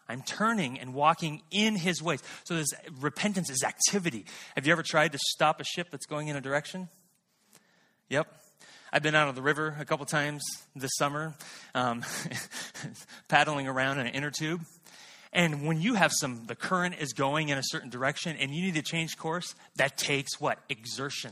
I'm 0.10 0.22
turning 0.22 0.80
and 0.80 0.94
walking 0.94 1.42
in 1.52 1.76
his 1.76 2.02
ways. 2.02 2.24
So 2.46 2.56
this 2.56 2.70
repentance 3.00 3.50
is 3.50 3.64
activity. 3.64 4.26
Have 4.56 4.66
you 4.66 4.72
ever 4.72 4.84
tried 4.84 5.12
to 5.12 5.20
stop 5.30 5.60
a 5.60 5.64
ship 5.64 5.90
that's 5.92 6.06
going 6.06 6.30
in 6.30 6.36
a 6.36 6.42
direction? 6.42 6.90
Yep. 8.10 8.28
I've 8.92 9.04
been 9.04 9.16
out 9.16 9.28
on 9.28 9.36
the 9.36 9.42
river 9.42 9.76
a 9.80 9.86
couple 9.86 10.06
times 10.06 10.44
this 10.76 10.92
summer, 10.98 11.34
um, 11.76 12.06
paddling 13.28 13.68
around 13.68 14.00
in 14.00 14.08
an 14.08 14.14
inner 14.14 14.32
tube. 14.32 14.62
And 15.34 15.68
when 15.68 15.82
you 15.82 15.96
have 15.96 16.14
some, 16.14 16.46
the 16.48 16.56
current 16.56 16.96
is 17.00 17.12
going 17.12 17.50
in 17.50 17.58
a 17.58 17.64
certain 17.64 17.90
direction 17.90 18.38
and 18.38 18.52
you 18.52 18.62
need 18.62 18.76
to 18.76 18.82
change 18.82 19.18
course, 19.18 19.56
that 19.76 19.98
takes 19.98 20.40
what? 20.40 20.60
Exertion 20.70 21.32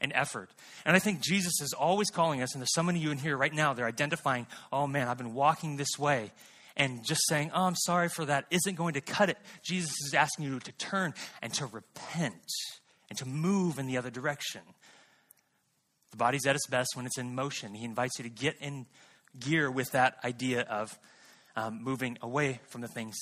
and 0.00 0.12
effort. 0.14 0.50
And 0.84 0.96
I 0.96 0.98
think 0.98 1.20
Jesus 1.20 1.60
is 1.60 1.72
always 1.72 2.10
calling 2.10 2.42
us, 2.42 2.52
and 2.54 2.60
there's 2.60 2.74
so 2.74 2.82
many 2.82 2.98
of 2.98 3.04
you 3.04 3.10
in 3.10 3.18
here 3.18 3.36
right 3.36 3.52
now, 3.52 3.74
they're 3.74 3.86
identifying, 3.86 4.46
oh 4.72 4.86
man, 4.86 5.08
I've 5.08 5.18
been 5.18 5.34
walking 5.34 5.76
this 5.76 5.98
way 5.98 6.32
and 6.78 7.04
just 7.04 7.20
saying, 7.28 7.50
oh, 7.54 7.64
I'm 7.64 7.74
sorry 7.74 8.08
for 8.08 8.24
that, 8.24 8.46
isn't 8.50 8.76
going 8.76 8.94
to 8.94 9.00
cut 9.00 9.28
it. 9.28 9.36
Jesus 9.64 9.90
is 10.06 10.14
asking 10.14 10.46
you 10.46 10.60
to 10.60 10.72
turn 10.72 11.12
and 11.42 11.52
to 11.54 11.66
repent 11.66 12.34
and 13.10 13.18
to 13.18 13.26
move 13.26 13.78
in 13.78 13.86
the 13.86 13.98
other 13.98 14.10
direction. 14.10 14.62
The 16.12 16.16
body's 16.16 16.46
at 16.46 16.54
its 16.54 16.66
best 16.68 16.90
when 16.94 17.04
it's 17.04 17.18
in 17.18 17.34
motion. 17.34 17.74
He 17.74 17.84
invites 17.84 18.18
you 18.18 18.22
to 18.22 18.30
get 18.30 18.56
in 18.60 18.86
gear 19.38 19.70
with 19.70 19.90
that 19.92 20.16
idea 20.24 20.62
of 20.62 20.98
um, 21.56 21.82
moving 21.82 22.16
away 22.22 22.60
from 22.68 22.80
the 22.80 22.88
things 22.88 23.14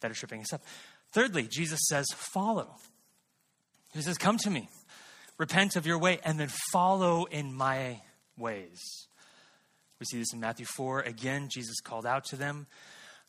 that 0.00 0.10
are 0.10 0.14
tripping 0.14 0.40
us 0.40 0.52
up. 0.52 0.62
Thirdly, 1.12 1.46
Jesus 1.50 1.80
says, 1.88 2.06
follow. 2.14 2.74
He 3.92 4.02
says, 4.02 4.18
come 4.18 4.38
to 4.38 4.50
me, 4.50 4.68
repent 5.38 5.76
of 5.76 5.86
your 5.86 5.98
way, 5.98 6.18
and 6.24 6.40
then 6.40 6.50
follow 6.72 7.26
in 7.26 7.54
my 7.54 8.00
ways. 8.36 8.80
We 10.00 10.06
see 10.06 10.18
this 10.18 10.32
in 10.32 10.40
Matthew 10.40 10.66
4. 10.66 11.00
Again, 11.02 11.48
Jesus 11.52 11.80
called 11.80 12.04
out 12.04 12.24
to 12.26 12.36
them, 12.36 12.66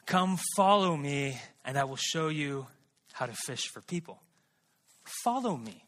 Come 0.05 0.38
follow 0.55 0.95
me, 0.95 1.39
and 1.63 1.77
I 1.77 1.83
will 1.83 1.95
show 1.95 2.27
you 2.27 2.67
how 3.13 3.25
to 3.25 3.33
fish 3.33 3.69
for 3.74 3.81
people. 3.81 4.21
Follow 5.24 5.57
me. 5.57 5.83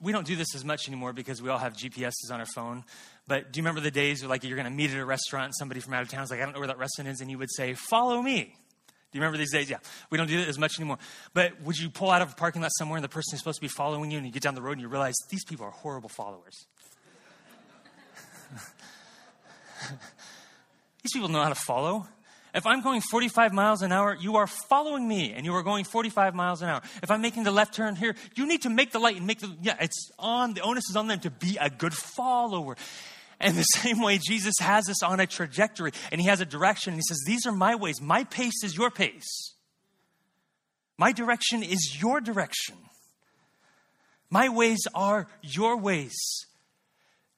We 0.00 0.12
don't 0.12 0.26
do 0.26 0.36
this 0.36 0.54
as 0.54 0.64
much 0.64 0.86
anymore 0.86 1.12
because 1.12 1.40
we 1.40 1.48
all 1.48 1.58
have 1.58 1.72
GPSs 1.72 2.30
on 2.30 2.38
our 2.38 2.46
phone. 2.46 2.84
But 3.26 3.52
do 3.52 3.58
you 3.58 3.62
remember 3.62 3.80
the 3.80 3.90
days 3.90 4.22
where, 4.22 4.28
like, 4.28 4.44
you're 4.44 4.56
going 4.56 4.70
to 4.70 4.70
meet 4.70 4.90
at 4.90 4.98
a 4.98 5.04
restaurant 5.04 5.46
and 5.46 5.54
somebody 5.54 5.80
from 5.80 5.94
out 5.94 6.02
of 6.02 6.10
town 6.10 6.22
is 6.22 6.30
like, 6.30 6.40
I 6.40 6.44
don't 6.44 6.52
know 6.52 6.60
where 6.60 6.68
that 6.68 6.78
restaurant 6.78 7.08
is, 7.08 7.20
and 7.20 7.30
you 7.30 7.38
would 7.38 7.50
say, 7.50 7.74
Follow 7.74 8.20
me. 8.20 8.54
Do 9.14 9.18
you 9.18 9.20
remember 9.20 9.38
these 9.38 9.52
days? 9.52 9.70
Yeah. 9.70 9.78
We 10.10 10.18
don't 10.18 10.26
do 10.26 10.38
that 10.38 10.48
as 10.48 10.58
much 10.58 10.78
anymore. 10.78 10.98
But 11.32 11.60
would 11.62 11.78
you 11.78 11.88
pull 11.88 12.10
out 12.10 12.20
of 12.20 12.32
a 12.32 12.34
parking 12.34 12.62
lot 12.62 12.72
somewhere 12.76 12.96
and 12.96 13.04
the 13.04 13.08
person 13.08 13.34
is 13.34 13.40
supposed 13.40 13.56
to 13.56 13.62
be 13.62 13.68
following 13.68 14.10
you, 14.10 14.18
and 14.18 14.26
you 14.26 14.32
get 14.32 14.42
down 14.42 14.54
the 14.54 14.62
road 14.62 14.72
and 14.72 14.80
you 14.80 14.88
realize 14.88 15.14
these 15.30 15.44
people 15.44 15.66
are 15.66 15.70
horrible 15.70 16.08
followers? 16.08 16.66
these 21.02 21.12
people 21.12 21.28
know 21.28 21.42
how 21.42 21.48
to 21.48 21.54
follow. 21.54 22.06
If 22.54 22.66
I'm 22.66 22.82
going 22.82 23.00
45 23.00 23.52
miles 23.52 23.82
an 23.82 23.90
hour, 23.90 24.16
you 24.18 24.36
are 24.36 24.46
following 24.46 25.08
me 25.08 25.32
and 25.32 25.44
you 25.44 25.54
are 25.54 25.64
going 25.64 25.84
45 25.84 26.34
miles 26.34 26.62
an 26.62 26.68
hour. 26.68 26.82
If 27.02 27.10
I'm 27.10 27.20
making 27.20 27.42
the 27.42 27.50
left 27.50 27.74
turn 27.74 27.96
here, 27.96 28.14
you 28.36 28.46
need 28.46 28.62
to 28.62 28.70
make 28.70 28.92
the 28.92 29.00
light 29.00 29.16
and 29.16 29.26
make 29.26 29.40
the, 29.40 29.54
yeah, 29.60 29.76
it's 29.80 30.12
on, 30.20 30.54
the 30.54 30.60
onus 30.60 30.88
is 30.88 30.94
on 30.94 31.08
them 31.08 31.18
to 31.20 31.30
be 31.30 31.58
a 31.60 31.68
good 31.68 31.92
follower. 31.92 32.76
And 33.40 33.56
the 33.56 33.62
same 33.82 34.00
way, 34.00 34.18
Jesus 34.18 34.54
has 34.60 34.88
us 34.88 35.02
on 35.02 35.18
a 35.18 35.26
trajectory 35.26 35.90
and 36.12 36.20
he 36.20 36.28
has 36.28 36.40
a 36.40 36.46
direction. 36.46 36.92
And 36.92 36.98
he 36.98 37.02
says, 37.08 37.22
These 37.26 37.44
are 37.44 37.52
my 37.52 37.74
ways. 37.74 38.00
My 38.00 38.22
pace 38.24 38.62
is 38.62 38.76
your 38.76 38.90
pace. 38.90 39.54
My 40.96 41.10
direction 41.10 41.64
is 41.64 42.00
your 42.00 42.20
direction. 42.20 42.76
My 44.30 44.48
ways 44.48 44.86
are 44.94 45.26
your 45.42 45.76
ways. 45.76 46.46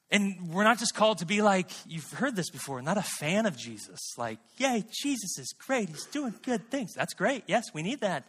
And 0.09 0.53
we're 0.53 0.63
not 0.63 0.79
just 0.79 0.95
called 0.95 1.17
to 1.17 1.25
be 1.25 1.41
like, 1.41 1.69
you've 1.85 2.09
heard 2.13 2.35
this 2.35 2.49
before, 2.49 2.81
not 2.81 2.97
a 2.97 3.01
fan 3.01 3.45
of 3.45 3.57
Jesus. 3.57 3.99
Like, 4.17 4.39
yay, 4.57 4.85
Jesus 5.01 5.37
is 5.37 5.53
great. 5.57 5.89
He's 5.89 6.05
doing 6.05 6.33
good 6.43 6.69
things. 6.69 6.93
That's 6.93 7.13
great. 7.13 7.43
Yes, 7.47 7.65
we 7.73 7.83
need 7.83 7.99
that. 8.01 8.23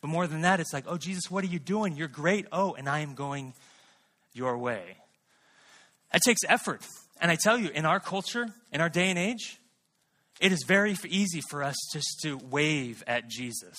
But 0.00 0.08
more 0.08 0.26
than 0.26 0.40
that, 0.40 0.58
it's 0.58 0.72
like, 0.72 0.84
oh, 0.88 0.96
Jesus, 0.96 1.30
what 1.30 1.44
are 1.44 1.48
you 1.48 1.58
doing? 1.58 1.96
You're 1.96 2.08
great. 2.08 2.46
Oh, 2.50 2.72
and 2.74 2.88
I 2.88 3.00
am 3.00 3.14
going 3.14 3.52
your 4.32 4.56
way. 4.56 4.96
That 6.12 6.22
takes 6.24 6.40
effort. 6.48 6.80
And 7.20 7.30
I 7.30 7.36
tell 7.36 7.58
you, 7.58 7.68
in 7.68 7.84
our 7.84 8.00
culture, 8.00 8.46
in 8.72 8.80
our 8.80 8.88
day 8.88 9.10
and 9.10 9.18
age, 9.18 9.58
it 10.40 10.50
is 10.50 10.64
very 10.66 10.96
easy 11.08 11.40
for 11.50 11.62
us 11.62 11.76
just 11.92 12.20
to 12.22 12.36
wave 12.36 13.04
at 13.06 13.28
Jesus. 13.28 13.78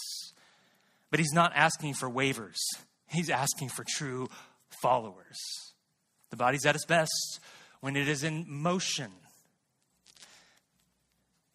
But 1.10 1.20
he's 1.20 1.34
not 1.34 1.52
asking 1.56 1.96
for 1.96 2.10
wavers, 2.10 2.62
he's 3.08 3.30
asking 3.30 3.70
for 3.70 3.84
true 3.88 4.30
followers. 4.82 5.73
The 6.34 6.38
body's 6.38 6.66
at 6.66 6.74
its 6.74 6.86
best 6.86 7.40
when 7.80 7.96
it 7.96 8.08
is 8.08 8.24
in 8.24 8.46
motion. 8.48 9.12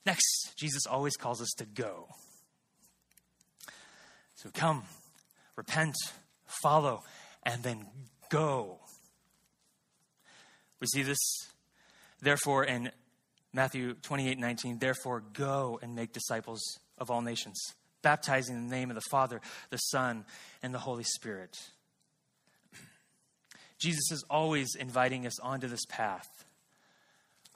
Next, 0.06 0.52
Jesus 0.56 0.86
always 0.86 1.16
calls 1.16 1.42
us 1.42 1.50
to 1.58 1.64
go. 1.64 2.06
So 4.36 4.50
come, 4.54 4.84
repent, 5.56 5.96
follow, 6.62 7.02
and 7.42 7.60
then 7.64 7.86
go. 8.30 8.78
We 10.78 10.86
see 10.86 11.02
this, 11.02 11.18
therefore, 12.22 12.62
in 12.62 12.92
Matthew 13.52 13.94
28 13.94 14.38
19. 14.38 14.78
Therefore, 14.78 15.24
go 15.32 15.80
and 15.82 15.96
make 15.96 16.12
disciples 16.12 16.60
of 16.98 17.10
all 17.10 17.20
nations, 17.20 17.60
baptizing 18.00 18.54
in 18.54 18.68
the 18.68 18.76
name 18.76 18.90
of 18.90 18.94
the 18.94 19.08
Father, 19.10 19.40
the 19.70 19.78
Son, 19.78 20.24
and 20.62 20.72
the 20.72 20.78
Holy 20.78 21.02
Spirit 21.02 21.58
Jesus 23.78 24.10
is 24.10 24.24
always 24.28 24.74
inviting 24.74 25.26
us 25.26 25.38
onto 25.40 25.68
this 25.68 25.84
path 25.88 26.44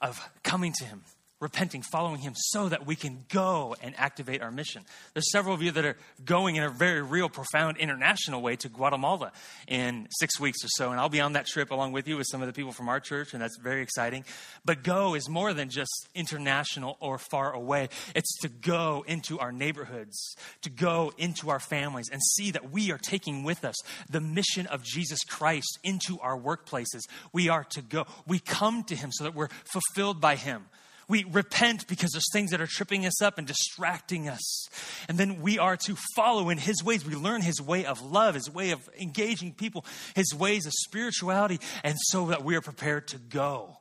of 0.01 0.29
coming 0.43 0.73
to 0.79 0.85
Him, 0.85 1.03
repenting, 1.43 1.81
following 1.81 2.21
Him, 2.21 2.33
so 2.35 2.69
that 2.69 2.87
we 2.87 2.95
can 2.95 3.25
go 3.29 3.75
and 3.83 3.93
activate 3.97 4.41
our 4.41 4.49
mission. 4.49 4.83
There's 5.13 5.29
several 5.29 5.53
of 5.53 5.61
you 5.61 5.71
that 5.71 5.85
are 5.85 5.97
going 6.25 6.55
in 6.55 6.63
a 6.63 6.69
very 6.69 7.01
real, 7.01 7.29
profound 7.29 7.77
international 7.77 8.41
way 8.41 8.55
to 8.55 8.69
Guatemala 8.69 9.33
in 9.67 10.07
six 10.19 10.39
weeks 10.39 10.63
or 10.63 10.69
so. 10.69 10.91
And 10.91 10.99
I'll 10.99 11.09
be 11.09 11.21
on 11.21 11.33
that 11.33 11.45
trip 11.45 11.69
along 11.69 11.91
with 11.91 12.07
you 12.07 12.17
with 12.17 12.27
some 12.31 12.41
of 12.41 12.47
the 12.47 12.53
people 12.53 12.71
from 12.71 12.89
our 12.89 12.99
church, 12.99 13.33
and 13.33 13.41
that's 13.41 13.57
very 13.57 13.83
exciting. 13.83 14.23
But 14.65 14.83
go 14.83 15.13
is 15.13 15.29
more 15.29 15.53
than 15.53 15.69
just 15.69 16.07
international 16.15 16.97
or 16.99 17.17
far 17.17 17.53
away, 17.53 17.89
it's 18.15 18.39
to 18.39 18.49
go 18.49 19.03
into 19.07 19.37
our 19.39 19.51
neighborhoods, 19.51 20.35
to 20.61 20.69
go 20.69 21.11
into 21.17 21.49
our 21.49 21.59
families, 21.59 22.09
and 22.09 22.21
see 22.23 22.51
that 22.51 22.71
we 22.71 22.91
are 22.91 22.97
taking 22.97 23.43
with 23.43 23.65
us 23.65 23.75
the 24.09 24.21
mission 24.21 24.65
of 24.67 24.83
Jesus 24.83 25.19
Christ 25.25 25.77
into 25.83 26.19
our 26.21 26.39
workplaces. 26.39 27.01
We 27.33 27.49
are 27.49 27.65
to 27.71 27.81
go. 27.81 28.05
We 28.25 28.39
come 28.39 28.83
to 28.85 28.95
Him 28.95 29.11
so 29.11 29.25
that 29.25 29.35
we're 29.35 29.49
fulfilled 29.65 30.21
by 30.21 30.37
Him. 30.37 30.65
We 31.07 31.25
repent 31.25 31.87
because 31.87 32.11
there's 32.11 32.31
things 32.31 32.51
that 32.51 32.61
are 32.61 32.67
tripping 32.67 33.05
us 33.05 33.21
up 33.21 33.37
and 33.37 33.45
distracting 33.45 34.29
us. 34.29 34.69
And 35.07 35.17
then 35.17 35.41
we 35.41 35.59
are 35.59 35.77
to 35.77 35.95
follow 36.15 36.49
in 36.49 36.57
His 36.57 36.83
ways. 36.83 37.05
We 37.05 37.15
learn 37.15 37.41
His 37.41 37.61
way 37.61 37.85
of 37.85 38.01
love, 38.01 38.35
His 38.35 38.49
way 38.49 38.71
of 38.71 38.89
engaging 38.99 39.53
people, 39.53 39.85
His 40.15 40.33
ways 40.33 40.65
of 40.65 40.73
spirituality, 40.73 41.59
and 41.83 41.95
so 41.97 42.27
that 42.27 42.43
we 42.43 42.55
are 42.55 42.61
prepared 42.61 43.07
to 43.09 43.17
go. 43.17 43.77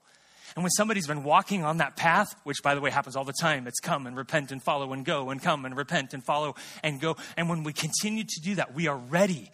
And 0.55 0.63
when 0.63 0.71
somebody's 0.71 1.07
been 1.07 1.25
walking 1.25 1.65
on 1.65 1.79
that 1.79 1.97
path, 1.97 2.35
which 2.45 2.63
by 2.63 2.75
the 2.75 2.81
way 2.81 2.91
happens 2.91 3.17
all 3.17 3.25
the 3.25 3.33
time, 3.41 3.67
it's 3.67 3.81
come 3.81 4.07
and 4.07 4.17
repent 4.17 4.53
and 4.53 4.63
follow 4.63 4.93
and 4.93 5.05
go 5.05 5.31
and 5.31 5.41
come 5.41 5.65
and 5.65 5.77
repent 5.77 6.13
and 6.13 6.23
follow 6.23 6.57
and 6.83 7.01
go. 7.01 7.17
And 7.37 7.49
when 7.49 7.63
we 7.63 7.73
continue 7.73 8.25
to 8.25 8.41
do 8.43 8.57
that, 8.57 8.75
we 8.75 8.87
are 8.87 8.97
ready 8.97 9.51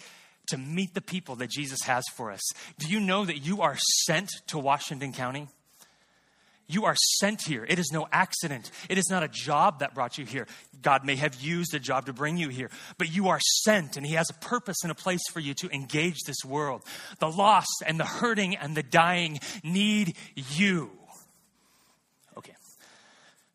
to 0.48 0.58
meet 0.58 0.94
the 0.94 1.00
people 1.00 1.36
that 1.36 1.50
Jesus 1.50 1.82
has 1.82 2.04
for 2.16 2.32
us. 2.32 2.40
Do 2.78 2.88
you 2.88 3.00
know 3.00 3.24
that 3.24 3.38
you 3.38 3.60
are 3.62 3.76
sent 4.06 4.30
to 4.48 4.58
Washington 4.58 5.12
County? 5.12 5.48
You 6.70 6.84
are 6.84 6.94
sent 7.18 7.40
here. 7.42 7.64
It 7.66 7.78
is 7.78 7.90
no 7.92 8.06
accident. 8.12 8.70
It 8.90 8.98
is 8.98 9.08
not 9.08 9.22
a 9.22 9.28
job 9.28 9.78
that 9.78 9.94
brought 9.94 10.18
you 10.18 10.26
here. 10.26 10.46
God 10.82 11.02
may 11.02 11.16
have 11.16 11.40
used 11.40 11.72
a 11.72 11.78
job 11.78 12.04
to 12.06 12.12
bring 12.12 12.36
you 12.36 12.50
here, 12.50 12.70
but 12.98 13.10
you 13.10 13.28
are 13.28 13.40
sent, 13.40 13.96
and 13.96 14.04
He 14.04 14.14
has 14.14 14.28
a 14.28 14.34
purpose 14.34 14.76
and 14.82 14.92
a 14.92 14.94
place 14.94 15.22
for 15.32 15.40
you 15.40 15.54
to 15.54 15.74
engage 15.74 16.18
this 16.26 16.44
world. 16.44 16.82
The 17.20 17.30
lost 17.30 17.82
and 17.86 17.98
the 17.98 18.04
hurting 18.04 18.54
and 18.54 18.76
the 18.76 18.82
dying 18.82 19.40
need 19.64 20.14
you. 20.36 20.90
Okay. 22.36 22.52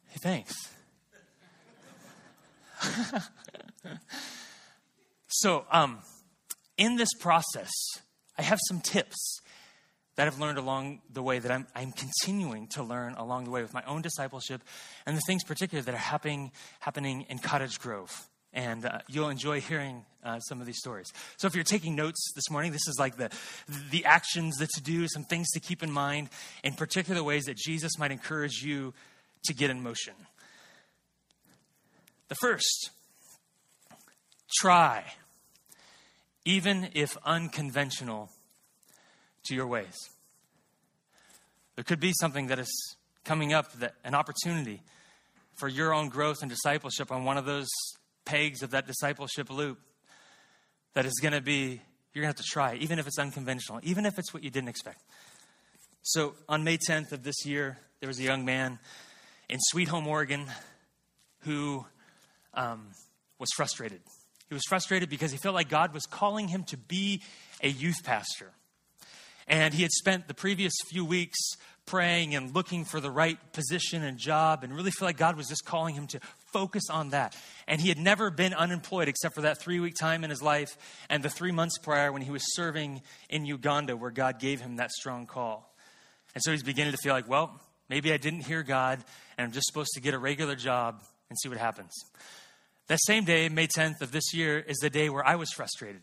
Hey, 0.07 0.19
thanks. 0.19 0.55
so, 5.27 5.65
um, 5.71 5.99
in 6.77 6.95
this 6.95 7.13
process, 7.19 7.71
I 8.39 8.41
have 8.41 8.59
some 8.67 8.81
tips 8.81 9.39
that 10.15 10.27
I've 10.27 10.39
learned 10.39 10.57
along 10.57 11.01
the 11.11 11.23
way 11.23 11.39
that 11.39 11.51
I'm, 11.51 11.67
I'm 11.75 11.91
continuing 11.91 12.67
to 12.69 12.83
learn 12.83 13.15
along 13.15 13.45
the 13.45 13.51
way 13.51 13.61
with 13.61 13.73
my 13.73 13.83
own 13.83 14.01
discipleship 14.01 14.61
and 15.05 15.17
the 15.17 15.21
things 15.25 15.43
particularly 15.43 15.85
that 15.85 15.95
are 15.95 15.97
happening, 15.97 16.51
happening 16.79 17.25
in 17.29 17.39
Cottage 17.39 17.79
Grove. 17.79 18.27
And 18.53 18.85
uh, 18.85 18.99
you'll 19.07 19.29
enjoy 19.29 19.61
hearing 19.61 20.05
uh, 20.23 20.39
some 20.41 20.61
of 20.61 20.67
these 20.67 20.77
stories. 20.77 21.11
So, 21.37 21.47
if 21.47 21.55
you're 21.55 21.63
taking 21.63 21.95
notes 21.95 22.31
this 22.35 22.51
morning, 22.51 22.71
this 22.71 22.87
is 22.87 22.97
like 22.99 23.17
the, 23.17 23.31
the 23.89 24.05
actions, 24.05 24.57
the 24.57 24.67
to 24.67 24.81
do, 24.81 25.07
some 25.07 25.23
things 25.23 25.49
to 25.51 25.59
keep 25.59 25.81
in 25.81 25.91
mind, 25.91 26.29
in 26.63 26.75
particular 26.75 27.23
ways 27.23 27.45
that 27.45 27.57
Jesus 27.57 27.97
might 27.97 28.11
encourage 28.11 28.61
you 28.61 28.93
to 29.45 29.55
get 29.55 29.71
in 29.71 29.81
motion. 29.81 30.13
The 32.27 32.35
first, 32.35 32.91
try, 34.55 35.03
even 36.45 36.89
if 36.93 37.17
unconventional 37.25 38.29
to 39.45 39.55
your 39.55 39.67
ways. 39.67 39.97
There 41.75 41.83
could 41.83 41.99
be 41.99 42.13
something 42.19 42.47
that 42.47 42.59
is 42.59 42.95
coming 43.23 43.53
up, 43.53 43.71
that 43.73 43.95
an 44.03 44.15
opportunity 44.15 44.81
for 45.55 45.67
your 45.67 45.93
own 45.93 46.09
growth 46.09 46.41
and 46.41 46.49
discipleship 46.49 47.11
on 47.11 47.23
one 47.23 47.37
of 47.37 47.45
those 47.45 47.67
pegs 48.25 48.61
of 48.61 48.71
that 48.71 48.87
discipleship 48.87 49.49
loop 49.49 49.79
that 50.93 51.05
is 51.05 51.19
going 51.21 51.33
to 51.33 51.41
be, 51.41 51.81
you're 52.13 52.21
going 52.21 52.33
to 52.33 52.37
have 52.37 52.45
to 52.45 52.51
try, 52.51 52.75
even 52.75 52.99
if 52.99 53.07
it's 53.07 53.19
unconventional, 53.19 53.79
even 53.83 54.05
if 54.05 54.17
it's 54.17 54.33
what 54.33 54.43
you 54.43 54.49
didn't 54.49 54.69
expect. 54.69 55.01
So 56.03 56.35
on 56.49 56.63
May 56.63 56.77
10th 56.77 57.11
of 57.11 57.23
this 57.23 57.45
year, 57.45 57.77
there 57.99 58.07
was 58.07 58.19
a 58.19 58.23
young 58.23 58.45
man 58.45 58.79
in 59.49 59.59
Sweet 59.59 59.87
Home, 59.87 60.07
Oregon, 60.07 60.45
who 61.39 61.85
um, 62.53 62.87
was 63.39 63.49
frustrated. 63.55 64.01
He 64.49 64.53
was 64.53 64.63
frustrated 64.67 65.09
because 65.09 65.31
he 65.31 65.37
felt 65.37 65.55
like 65.55 65.69
God 65.69 65.93
was 65.93 66.05
calling 66.05 66.47
him 66.47 66.63
to 66.65 66.77
be 66.77 67.21
a 67.61 67.69
youth 67.69 68.03
pastor. 68.03 68.51
And 69.47 69.73
he 69.73 69.81
had 69.83 69.91
spent 69.91 70.27
the 70.27 70.33
previous 70.33 70.73
few 70.89 71.05
weeks 71.05 71.37
praying 71.85 72.33
and 72.33 72.55
looking 72.55 72.85
for 72.85 72.99
the 72.99 73.11
right 73.11 73.37
position 73.51 74.03
and 74.03 74.17
job 74.17 74.63
and 74.63 74.73
really 74.73 74.91
feel 74.91 75.07
like 75.07 75.17
God 75.17 75.35
was 75.35 75.47
just 75.47 75.65
calling 75.65 75.95
him 75.95 76.07
to 76.07 76.19
focus 76.51 76.83
on 76.89 77.09
that. 77.09 77.35
And 77.67 77.81
he 77.81 77.89
had 77.89 77.97
never 77.97 78.29
been 78.31 78.53
unemployed 78.53 79.07
except 79.07 79.35
for 79.35 79.41
that 79.41 79.59
three 79.59 79.79
week 79.79 79.95
time 79.99 80.23
in 80.23 80.29
his 80.29 80.41
life 80.41 80.77
and 81.09 81.23
the 81.23 81.29
three 81.29 81.51
months 81.51 81.77
prior 81.77 82.11
when 82.11 82.21
he 82.21 82.31
was 82.31 82.43
serving 82.55 83.01
in 83.29 83.45
Uganda 83.45 83.97
where 83.97 84.11
God 84.11 84.39
gave 84.39 84.61
him 84.61 84.77
that 84.77 84.91
strong 84.91 85.25
call. 85.25 85.75
And 86.33 86.41
so 86.41 86.51
he's 86.51 86.63
beginning 86.63 86.93
to 86.93 86.97
feel 86.97 87.13
like, 87.13 87.27
well, 87.27 87.59
maybe 87.89 88.13
I 88.13 88.17
didn't 88.17 88.41
hear 88.41 88.63
God 88.63 89.03
and 89.37 89.45
I'm 89.45 89.51
just 89.51 89.67
supposed 89.67 89.91
to 89.95 90.01
get 90.01 90.13
a 90.13 90.19
regular 90.19 90.55
job 90.55 91.01
and 91.29 91.37
see 91.37 91.49
what 91.49 91.57
happens. 91.57 91.91
That 92.87 92.99
same 93.05 93.23
day, 93.23 93.49
May 93.49 93.67
10th 93.67 94.01
of 94.01 94.11
this 94.11 94.33
year, 94.33 94.59
is 94.59 94.77
the 94.77 94.89
day 94.89 95.09
where 95.09 95.25
I 95.25 95.35
was 95.35 95.51
frustrated. 95.51 96.01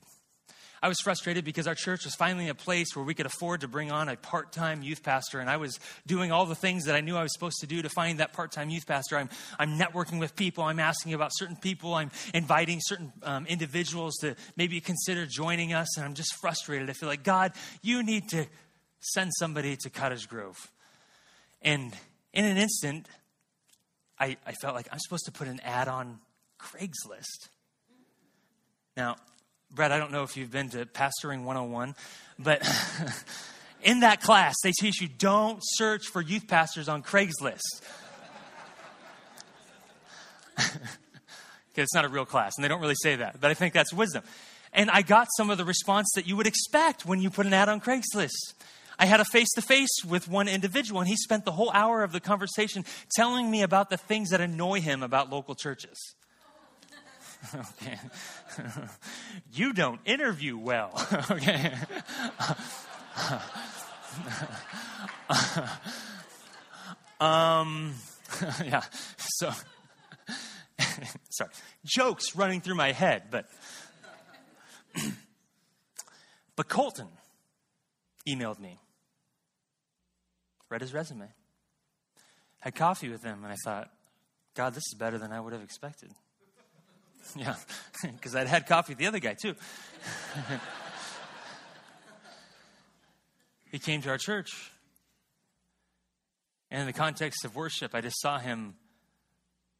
I 0.82 0.88
was 0.88 0.98
frustrated 1.00 1.44
because 1.44 1.66
our 1.66 1.74
church 1.74 2.04
was 2.04 2.14
finally 2.14 2.48
a 2.48 2.54
place 2.54 2.96
where 2.96 3.04
we 3.04 3.12
could 3.12 3.26
afford 3.26 3.60
to 3.60 3.68
bring 3.68 3.90
on 3.90 4.08
a 4.08 4.16
part 4.16 4.52
time 4.52 4.82
youth 4.82 5.02
pastor. 5.02 5.38
And 5.38 5.50
I 5.50 5.58
was 5.58 5.78
doing 6.06 6.32
all 6.32 6.46
the 6.46 6.54
things 6.54 6.86
that 6.86 6.94
I 6.94 7.02
knew 7.02 7.16
I 7.16 7.22
was 7.22 7.32
supposed 7.34 7.58
to 7.60 7.66
do 7.66 7.82
to 7.82 7.90
find 7.90 8.20
that 8.20 8.32
part 8.32 8.50
time 8.50 8.70
youth 8.70 8.86
pastor. 8.86 9.18
I'm, 9.18 9.28
I'm 9.58 9.78
networking 9.78 10.20
with 10.20 10.34
people, 10.34 10.64
I'm 10.64 10.78
asking 10.78 11.12
about 11.12 11.32
certain 11.34 11.56
people, 11.56 11.94
I'm 11.94 12.10
inviting 12.32 12.78
certain 12.82 13.12
um, 13.22 13.46
individuals 13.46 14.16
to 14.22 14.36
maybe 14.56 14.80
consider 14.80 15.26
joining 15.26 15.74
us. 15.74 15.98
And 15.98 16.06
I'm 16.06 16.14
just 16.14 16.34
frustrated. 16.40 16.88
I 16.88 16.94
feel 16.94 17.08
like, 17.08 17.24
God, 17.24 17.52
you 17.82 18.02
need 18.02 18.28
to 18.30 18.46
send 19.00 19.32
somebody 19.38 19.76
to 19.76 19.90
Cottage 19.90 20.28
Grove. 20.28 20.70
And 21.60 21.94
in 22.32 22.46
an 22.46 22.56
instant, 22.56 23.06
I, 24.18 24.38
I 24.46 24.52
felt 24.52 24.74
like 24.74 24.88
I'm 24.90 24.98
supposed 24.98 25.26
to 25.26 25.32
put 25.32 25.46
an 25.46 25.60
ad 25.60 25.88
on 25.88 26.20
Craigslist. 26.58 27.48
Now, 28.96 29.16
Brett, 29.72 29.92
I 29.92 29.98
don't 29.98 30.10
know 30.10 30.24
if 30.24 30.36
you've 30.36 30.50
been 30.50 30.68
to 30.70 30.84
Pastoring 30.84 31.44
101, 31.44 31.94
but 32.38 32.68
in 33.82 34.00
that 34.00 34.20
class, 34.20 34.56
they 34.64 34.72
teach 34.72 35.00
you 35.00 35.06
don't 35.06 35.60
search 35.62 36.06
for 36.06 36.20
youth 36.20 36.48
pastors 36.48 36.88
on 36.88 37.02
Craigslist. 37.04 37.60
because 40.56 41.84
it's 41.84 41.94
not 41.94 42.04
a 42.04 42.08
real 42.08 42.26
class, 42.26 42.54
and 42.56 42.64
they 42.64 42.68
don't 42.68 42.80
really 42.80 42.96
say 43.00 43.14
that, 43.16 43.40
but 43.40 43.50
I 43.50 43.54
think 43.54 43.72
that's 43.72 43.92
wisdom. 43.92 44.24
And 44.72 44.90
I 44.90 45.02
got 45.02 45.28
some 45.36 45.50
of 45.50 45.58
the 45.58 45.64
response 45.64 46.10
that 46.16 46.26
you 46.26 46.36
would 46.36 46.48
expect 46.48 47.06
when 47.06 47.20
you 47.20 47.30
put 47.30 47.46
an 47.46 47.54
ad 47.54 47.68
on 47.68 47.80
Craigslist. 47.80 48.54
I 48.98 49.06
had 49.06 49.20
a 49.20 49.24
face 49.24 49.48
to 49.54 49.62
face 49.62 50.04
with 50.04 50.28
one 50.28 50.48
individual, 50.48 51.00
and 51.00 51.08
he 51.08 51.16
spent 51.16 51.44
the 51.44 51.52
whole 51.52 51.70
hour 51.70 52.02
of 52.02 52.10
the 52.10 52.20
conversation 52.20 52.84
telling 53.14 53.50
me 53.50 53.62
about 53.62 53.88
the 53.88 53.96
things 53.96 54.30
that 54.30 54.40
annoy 54.40 54.80
him 54.80 55.04
about 55.04 55.30
local 55.30 55.54
churches. 55.54 56.14
Okay. 57.54 57.98
you 59.52 59.72
don't 59.72 60.00
interview 60.04 60.56
well. 60.58 60.92
okay. 61.30 61.72
um, 67.20 67.94
yeah. 68.64 68.82
So, 69.16 69.50
sorry. 71.30 71.50
Jokes 71.84 72.36
running 72.36 72.60
through 72.60 72.76
my 72.76 72.92
head, 72.92 73.24
but. 73.30 73.46
but 76.56 76.68
Colton 76.68 77.08
emailed 78.28 78.58
me, 78.58 78.78
read 80.68 80.80
his 80.80 80.92
resume, 80.92 81.28
had 82.58 82.74
coffee 82.74 83.08
with 83.08 83.22
him, 83.22 83.44
and 83.44 83.52
I 83.52 83.56
thought, 83.64 83.90
God, 84.54 84.74
this 84.74 84.82
is 84.92 84.94
better 84.98 85.16
than 85.16 85.32
I 85.32 85.40
would 85.40 85.52
have 85.52 85.62
expected. 85.62 86.10
Yeah, 87.36 87.54
because 88.02 88.34
I'd 88.34 88.48
had 88.48 88.66
coffee 88.66 88.92
with 88.92 88.98
the 88.98 89.06
other 89.06 89.20
guy 89.20 89.36
too. 89.40 89.54
he 93.70 93.78
came 93.78 94.02
to 94.02 94.08
our 94.08 94.18
church. 94.18 94.72
And 96.70 96.80
in 96.80 96.86
the 96.86 96.92
context 96.92 97.44
of 97.44 97.56
worship, 97.56 97.94
I 97.94 98.00
just 98.00 98.20
saw 98.20 98.38
him 98.38 98.74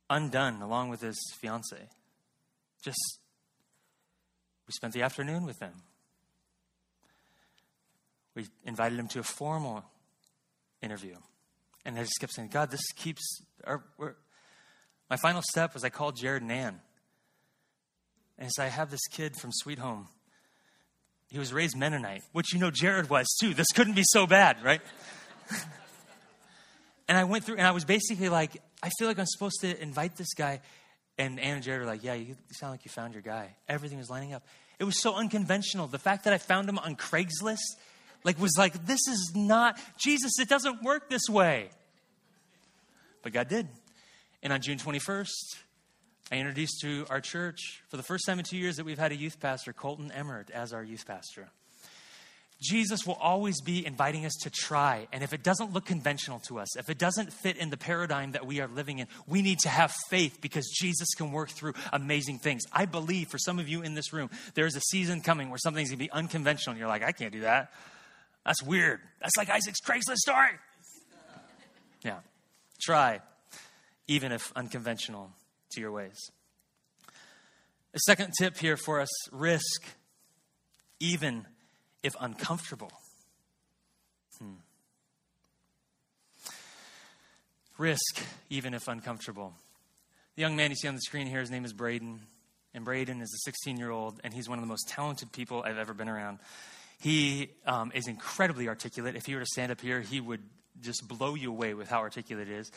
undone 0.09 0.61
along 0.61 0.91
with 0.91 1.01
his 1.01 1.19
fiance. 1.41 1.77
Just, 2.83 3.19
we 4.67 4.73
spent 4.73 4.93
the 4.93 5.03
afternoon 5.03 5.45
with 5.45 5.59
them. 5.59 5.75
We 8.35 8.47
invited 8.65 8.99
him 8.99 9.09
to 9.09 9.21
a 9.21 9.25
formal 9.25 9.85
interview. 10.83 11.17
And 11.85 11.97
I 11.97 12.03
just 12.03 12.19
kept 12.21 12.33
saying, 12.33 12.49
God, 12.49 12.71
this 12.71 12.83
keeps 12.97 13.43
our. 13.65 13.83
My 15.09 15.17
final 15.17 15.43
step 15.43 15.75
was 15.75 15.85
I 15.85 15.89
called 15.89 16.17
Jared 16.17 16.43
and 16.43 16.53
Ann. 16.53 16.81
And 18.41 18.51
so 18.51 18.65
I 18.65 18.69
have 18.69 18.91
this 18.91 19.07
kid 19.07 19.37
from 19.37 19.53
Sweet 19.53 19.79
Home. 19.79 20.09
He 21.31 21.39
was 21.39 21.53
raised 21.53 21.77
Mennonite, 21.77 22.23
which 22.33 22.53
you 22.53 22.59
know 22.59 22.71
Jared 22.71 23.09
was 23.11 23.27
too. 23.39 23.55
This 23.55 23.69
couldn't 23.73 23.95
be 23.95 24.03
so 24.05 24.27
bad, 24.27 24.57
right? 24.65 24.81
and 27.09 27.17
I 27.17 27.25
went 27.25 27.45
through, 27.45 27.57
and 27.57 27.67
I 27.67 27.71
was 27.71 27.85
basically 27.85 28.31
like, 28.31 28.61
I 28.83 28.91
feel 28.99 29.07
like 29.07 29.19
I'm 29.19 29.27
supposed 29.27 29.61
to 29.61 29.81
invite 29.81 30.17
this 30.17 30.33
guy. 30.35 30.61
And 31.19 31.39
Ann 31.39 31.57
and 31.57 31.63
Jared 31.63 31.83
were 31.83 31.87
like, 31.87 32.03
Yeah, 32.03 32.15
you 32.15 32.35
sound 32.51 32.73
like 32.73 32.85
you 32.85 32.91
found 32.91 33.13
your 33.13 33.23
guy. 33.23 33.55
Everything 33.69 33.99
was 33.99 34.09
lining 34.09 34.33
up. 34.33 34.43
It 34.79 34.85
was 34.85 35.01
so 35.01 35.15
unconventional. 35.15 35.87
The 35.87 35.99
fact 35.99 36.25
that 36.25 36.33
I 36.33 36.39
found 36.39 36.69
him 36.69 36.79
on 36.79 36.97
Craigslist, 36.97 37.59
like, 38.25 38.41
was 38.41 38.55
like, 38.57 38.87
This 38.87 39.07
is 39.07 39.33
not 39.37 39.79
Jesus. 40.03 40.33
It 40.41 40.49
doesn't 40.49 40.83
work 40.83 41.11
this 41.11 41.29
way. 41.29 41.69
But 43.23 43.35
God 43.35 43.49
did. 43.49 43.69
And 44.43 44.51
on 44.51 44.63
June 44.63 44.79
21st, 44.79 45.29
I 46.31 46.37
introduced 46.37 46.81
to 46.83 47.07
our 47.11 47.21
church 47.21 47.83
for 47.89 47.97
the 47.97 48.05
first 48.05 48.25
time 48.25 48.39
in 48.39 48.45
two 48.45 48.57
years 48.57 48.77
that 48.77 48.85
we've 48.85 48.99
had 48.99 49.11
a 49.11 49.17
youth 49.17 49.41
pastor, 49.41 49.73
Colton 49.73 50.13
Emmert, 50.13 50.51
as 50.51 50.73
our 50.73 50.83
youth 50.83 51.05
pastor. 51.05 51.49
Jesus 52.63 53.07
will 53.07 53.15
always 53.15 53.61
be 53.63 53.85
inviting 53.85 54.27
us 54.27 54.35
to 54.43 54.51
try. 54.51 55.09
And 55.13 55.25
if 55.25 55.33
it 55.33 55.43
doesn't 55.43 55.73
look 55.73 55.87
conventional 55.87 56.41
to 56.41 56.61
us, 56.61 56.77
if 56.77 56.91
it 56.91 56.99
doesn't 56.99 57.33
fit 57.33 57.57
in 57.57 57.71
the 57.71 57.77
paradigm 57.77 58.33
that 58.33 58.47
we 58.47 58.61
are 58.61 58.69
living 58.69 58.99
in, 58.99 59.09
we 59.27 59.41
need 59.41 59.59
to 59.61 59.71
have 59.71 59.93
faith 60.09 60.39
because 60.41 60.69
Jesus 60.69 61.09
can 61.15 61.33
work 61.33 61.49
through 61.49 61.73
amazing 61.93 62.39
things. 62.39 62.63
I 62.71 62.85
believe 62.85 63.29
for 63.29 63.39
some 63.39 63.59
of 63.59 63.69
you 63.69 63.83
in 63.83 63.95
this 63.95 64.13
room, 64.13 64.31
there 64.55 64.67
is 64.67 64.77
a 64.77 64.81
season 64.81 65.23
coming 65.23 65.49
where 65.49 65.59
something's 65.59 65.89
going 65.89 65.99
to 65.99 66.05
be 66.05 66.11
unconventional. 66.11 66.73
And 66.73 66.79
you're 66.79 66.89
like, 66.89 67.03
I 67.03 67.13
can't 67.13 67.33
do 67.33 67.41
that. 67.41 67.73
That's 68.45 68.63
weird. 68.63 69.01
That's 69.21 69.37
like 69.37 69.49
Isaac's 69.49 69.81
Craigslist 69.81 70.19
story. 70.19 70.51
Yeah. 72.03 72.21
Try, 72.81 73.21
even 74.09 74.33
if 74.33 74.53
unconventional 74.57 75.33
to 75.71 75.81
your 75.81 75.93
ways. 75.93 76.31
A 77.93 77.99
second 78.01 78.33
tip 78.39 78.57
here 78.57 78.77
for 78.77 79.01
us 79.01 79.09
risk, 79.33 79.85
even 81.01 81.47
if 82.03 82.15
uncomfortable. 82.21 82.93
Hmm. 84.39 84.55
Risk, 87.79 88.23
even 88.49 88.75
if 88.75 88.87
uncomfortable. 88.87 89.55
The 90.37 90.43
young 90.43 90.55
man 90.55 90.71
you 90.71 90.77
see 90.77 90.89
on 90.89 90.95
the 90.95 91.01
screen 91.01 91.27
here, 91.27 91.41
his 91.41 91.51
name 91.51 91.65
is 91.65 91.73
Braden. 91.73 92.21
And 92.73 92.85
Braden 92.85 93.21
is 93.21 93.33
a 93.35 93.39
16 93.45 93.77
year 93.77 93.91
old, 93.91 94.21
and 94.23 94.33
he's 94.33 94.49
one 94.49 94.59
of 94.59 94.63
the 94.63 94.69
most 94.69 94.89
talented 94.89 95.33
people 95.33 95.63
I've 95.65 95.79
ever 95.79 95.93
been 95.93 96.09
around. 96.09 96.39
He 97.01 97.51
um, 97.67 97.91
is 97.95 98.07
incredibly 98.07 98.69
articulate. 98.69 99.17
If 99.17 99.27
he 99.27 99.35
were 99.35 99.41
to 99.41 99.47
stand 99.47 99.73
up 99.73 99.81
here, 99.81 100.01
he 100.01 100.21
would 100.21 100.43
just 100.81 101.07
blow 101.09 101.35
you 101.35 101.51
away 101.51 101.75
with 101.75 101.89
how 101.89 101.99
articulate 101.99 102.49
it 102.49 102.55
is. 102.55 102.71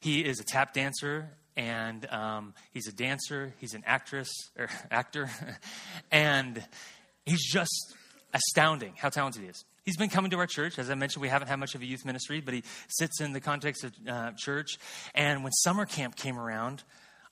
He 0.00 0.24
is 0.24 0.40
a 0.40 0.44
tap 0.44 0.74
dancer, 0.74 1.30
and 1.56 2.06
um, 2.10 2.54
he's 2.72 2.86
a 2.86 2.92
dancer. 2.92 3.54
He's 3.58 3.74
an 3.74 3.82
actress 3.86 4.28
or 4.58 4.68
actor, 4.90 5.30
and 6.10 6.62
he's 7.24 7.44
just 7.44 7.94
astounding 8.32 8.92
how 8.96 9.08
talented 9.08 9.42
he 9.42 9.48
is. 9.48 9.64
He's 9.84 9.96
been 9.96 10.10
coming 10.10 10.32
to 10.32 10.38
our 10.38 10.48
church. 10.48 10.78
As 10.78 10.90
I 10.90 10.94
mentioned, 10.96 11.22
we 11.22 11.28
haven't 11.28 11.46
had 11.48 11.56
much 11.60 11.76
of 11.76 11.80
a 11.80 11.86
youth 11.86 12.04
ministry, 12.04 12.40
but 12.40 12.54
he 12.54 12.64
sits 12.88 13.20
in 13.20 13.32
the 13.32 13.40
context 13.40 13.84
of 13.84 13.92
uh, 14.08 14.32
church. 14.36 14.78
And 15.14 15.44
when 15.44 15.52
summer 15.52 15.86
camp 15.86 16.16
came 16.16 16.38
around, 16.38 16.82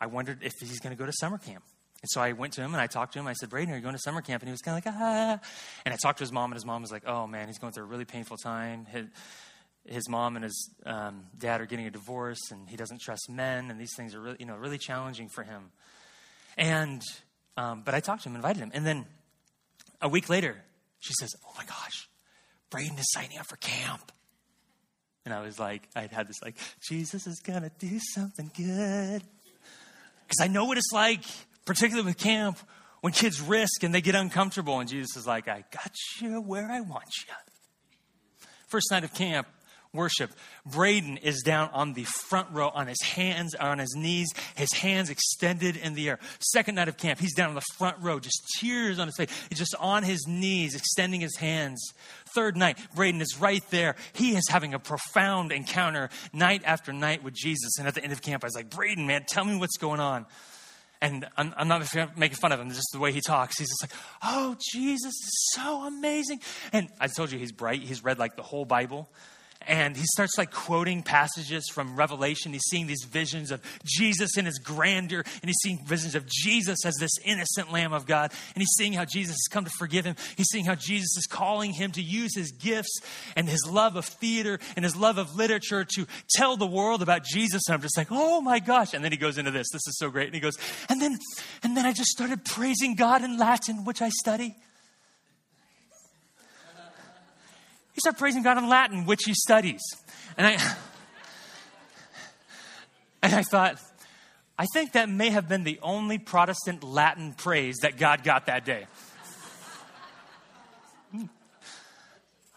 I 0.00 0.06
wondered 0.06 0.38
if 0.42 0.52
he's 0.60 0.78
going 0.78 0.96
to 0.96 0.98
go 0.98 1.04
to 1.04 1.12
summer 1.18 1.36
camp. 1.38 1.64
And 2.00 2.08
so 2.10 2.20
I 2.20 2.32
went 2.32 2.52
to 2.52 2.60
him 2.60 2.74
and 2.74 2.80
I 2.80 2.86
talked 2.86 3.14
to 3.14 3.18
him. 3.18 3.26
I 3.26 3.32
said, 3.32 3.50
Braden, 3.50 3.72
are 3.72 3.76
you 3.76 3.82
going 3.82 3.94
to 3.94 4.00
summer 4.00 4.20
camp? 4.20 4.42
And 4.42 4.48
he 4.48 4.52
was 4.52 4.60
kind 4.60 4.78
of 4.78 4.84
like, 4.84 4.94
ah. 4.94 5.40
And 5.84 5.92
I 5.92 5.96
talked 5.96 6.18
to 6.18 6.22
his 6.22 6.30
mom, 6.30 6.52
and 6.52 6.54
his 6.54 6.66
mom 6.66 6.82
was 6.82 6.92
like, 6.92 7.04
oh 7.06 7.26
man, 7.26 7.48
he's 7.48 7.58
going 7.58 7.72
through 7.72 7.84
a 7.84 7.86
really 7.86 8.04
painful 8.04 8.36
time. 8.36 8.84
His, 8.84 9.06
his 9.86 10.08
mom 10.08 10.36
and 10.36 10.44
his 10.44 10.70
um, 10.86 11.24
dad 11.36 11.60
are 11.60 11.66
getting 11.66 11.86
a 11.86 11.90
divorce, 11.90 12.50
and 12.50 12.68
he 12.68 12.76
doesn't 12.76 13.00
trust 13.00 13.28
men, 13.28 13.70
and 13.70 13.80
these 13.80 13.94
things 13.96 14.14
are 14.14 14.20
really, 14.20 14.36
you 14.40 14.46
know, 14.46 14.56
really 14.56 14.78
challenging 14.78 15.28
for 15.28 15.42
him. 15.42 15.70
And, 16.56 17.02
um, 17.56 17.82
but 17.84 17.94
I 17.94 18.00
talked 18.00 18.22
to 18.22 18.28
him, 18.28 18.36
invited 18.36 18.60
him. 18.60 18.70
And 18.74 18.86
then 18.86 19.06
a 20.00 20.08
week 20.08 20.28
later, 20.28 20.62
she 21.00 21.12
says, 21.18 21.34
oh 21.46 21.52
my 21.56 21.64
gosh, 21.64 22.08
Braden 22.70 22.98
is 22.98 23.06
signing 23.12 23.38
up 23.38 23.46
for 23.46 23.56
camp. 23.56 24.12
And 25.24 25.32
I 25.34 25.40
was 25.40 25.58
like, 25.58 25.88
I'd 25.96 26.12
had 26.12 26.28
this 26.28 26.36
like, 26.42 26.56
Jesus 26.86 27.26
is 27.26 27.40
to 27.44 27.70
do 27.78 27.98
something 28.14 28.50
good. 28.56 29.22
Because 30.26 30.40
I 30.40 30.48
know 30.48 30.64
what 30.64 30.76
it's 30.78 30.92
like 30.92 31.24
particularly 31.64 32.06
with 32.06 32.18
camp, 32.18 32.58
when 33.00 33.12
kids 33.12 33.40
risk 33.40 33.82
and 33.82 33.94
they 33.94 34.00
get 34.00 34.14
uncomfortable, 34.14 34.80
and 34.80 34.88
Jesus 34.88 35.16
is 35.16 35.26
like, 35.26 35.48
I 35.48 35.64
got 35.70 35.92
you 36.20 36.40
where 36.40 36.70
I 36.70 36.80
want 36.80 37.04
you. 37.26 37.34
First 38.66 38.90
night 38.90 39.04
of 39.04 39.12
camp, 39.14 39.46
worship. 39.94 40.32
Braden 40.66 41.18
is 41.18 41.42
down 41.42 41.70
on 41.72 41.94
the 41.94 42.04
front 42.04 42.48
row 42.50 42.70
on 42.74 42.86
his 42.86 43.00
hands, 43.02 43.54
on 43.54 43.78
his 43.78 43.94
knees, 43.96 44.28
his 44.56 44.72
hands 44.72 45.10
extended 45.10 45.76
in 45.76 45.94
the 45.94 46.08
air. 46.08 46.18
Second 46.40 46.74
night 46.74 46.88
of 46.88 46.96
camp, 46.96 47.18
he's 47.20 47.34
down 47.34 47.48
on 47.48 47.54
the 47.54 47.64
front 47.78 47.96
row, 48.00 48.18
just 48.18 48.42
tears 48.58 48.98
on 48.98 49.06
his 49.06 49.16
face. 49.16 49.30
Just 49.52 49.74
on 49.78 50.02
his 50.02 50.26
knees, 50.26 50.74
extending 50.74 51.20
his 51.20 51.36
hands. 51.36 51.80
Third 52.34 52.56
night, 52.56 52.78
Braden 52.94 53.20
is 53.20 53.40
right 53.40 53.62
there. 53.70 53.96
He 54.12 54.36
is 54.36 54.44
having 54.48 54.74
a 54.74 54.78
profound 54.78 55.52
encounter 55.52 56.10
night 56.32 56.62
after 56.64 56.92
night 56.92 57.22
with 57.22 57.34
Jesus. 57.34 57.78
And 57.78 57.86
at 57.86 57.94
the 57.94 58.02
end 58.02 58.12
of 58.12 58.20
camp, 58.20 58.44
I 58.44 58.48
was 58.48 58.54
like, 58.54 58.70
Braden, 58.70 59.06
man, 59.06 59.24
tell 59.28 59.44
me 59.44 59.56
what's 59.56 59.76
going 59.76 60.00
on. 60.00 60.26
And 61.00 61.26
I'm, 61.36 61.52
I'm, 61.56 61.68
not 61.68 61.94
making 62.16 62.36
fun 62.36 62.52
of 62.52 62.60
him, 62.60 62.70
just 62.70 62.88
the 62.92 62.98
way 62.98 63.12
he 63.12 63.20
talks. 63.20 63.58
He's 63.58 63.68
just 63.68 63.82
like, 63.82 63.92
oh, 64.22 64.56
Jesus 64.72 65.12
is 65.12 65.50
so 65.52 65.84
amazing. 65.84 66.40
And 66.72 66.88
I 66.98 67.08
told 67.08 67.30
you 67.30 67.38
he's 67.38 67.52
bright. 67.52 67.82
He's 67.82 68.02
read 68.02 68.18
like 68.18 68.36
the 68.36 68.42
whole 68.42 68.64
Bible 68.64 69.10
and 69.66 69.96
he 69.96 70.04
starts 70.06 70.36
like 70.38 70.50
quoting 70.50 71.02
passages 71.02 71.68
from 71.72 71.96
Revelation. 71.96 72.52
He's 72.52 72.66
seeing 72.68 72.86
these 72.86 73.04
visions 73.04 73.50
of 73.50 73.60
Jesus 73.84 74.36
in 74.36 74.46
his 74.46 74.58
grandeur, 74.58 75.20
and 75.20 75.48
he's 75.48 75.60
seeing 75.62 75.84
visions 75.84 76.14
of 76.14 76.26
Jesus 76.26 76.84
as 76.84 76.94
this 76.96 77.12
innocent 77.24 77.72
Lamb 77.72 77.92
of 77.92 78.06
God. 78.06 78.32
And 78.54 78.62
he's 78.62 78.74
seeing 78.76 78.92
how 78.92 79.04
Jesus 79.04 79.34
has 79.34 79.48
come 79.50 79.64
to 79.64 79.70
forgive 79.78 80.04
him. 80.04 80.16
He's 80.36 80.48
seeing 80.48 80.64
how 80.64 80.74
Jesus 80.74 81.16
is 81.16 81.26
calling 81.26 81.72
him 81.72 81.92
to 81.92 82.02
use 82.02 82.34
his 82.34 82.52
gifts 82.52 83.00
and 83.36 83.48
his 83.48 83.66
love 83.68 83.96
of 83.96 84.04
theater 84.04 84.58
and 84.76 84.84
his 84.84 84.96
love 84.96 85.18
of 85.18 85.36
literature 85.36 85.84
to 85.96 86.06
tell 86.30 86.56
the 86.56 86.66
world 86.66 87.02
about 87.02 87.24
Jesus. 87.24 87.62
And 87.68 87.74
I'm 87.74 87.82
just 87.82 87.96
like, 87.96 88.08
oh 88.10 88.40
my 88.40 88.58
gosh. 88.58 88.94
And 88.94 89.04
then 89.04 89.12
he 89.12 89.18
goes 89.18 89.38
into 89.38 89.50
this. 89.50 89.66
This 89.72 89.86
is 89.86 89.98
so 89.98 90.10
great. 90.10 90.26
And 90.26 90.34
he 90.34 90.40
goes, 90.40 90.56
and 90.88 91.00
then, 91.00 91.18
and 91.62 91.76
then 91.76 91.86
I 91.86 91.92
just 91.92 92.10
started 92.10 92.44
praising 92.44 92.94
God 92.94 93.22
in 93.22 93.38
Latin, 93.38 93.84
which 93.84 94.02
I 94.02 94.10
study. 94.10 94.56
He 98.04 98.06
started 98.06 98.18
praising 98.18 98.42
God 98.42 98.58
in 98.58 98.68
Latin, 98.68 99.06
which 99.06 99.22
he 99.24 99.32
studies. 99.32 99.80
And 100.36 100.46
I, 100.46 100.58
and 103.22 103.34
I 103.34 103.42
thought, 103.42 103.80
I 104.58 104.66
think 104.74 104.92
that 104.92 105.08
may 105.08 105.30
have 105.30 105.48
been 105.48 105.64
the 105.64 105.78
only 105.82 106.18
Protestant 106.18 106.84
Latin 106.84 107.32
praise 107.32 107.76
that 107.80 107.96
God 107.96 108.22
got 108.22 108.44
that 108.44 108.66
day. 108.66 108.86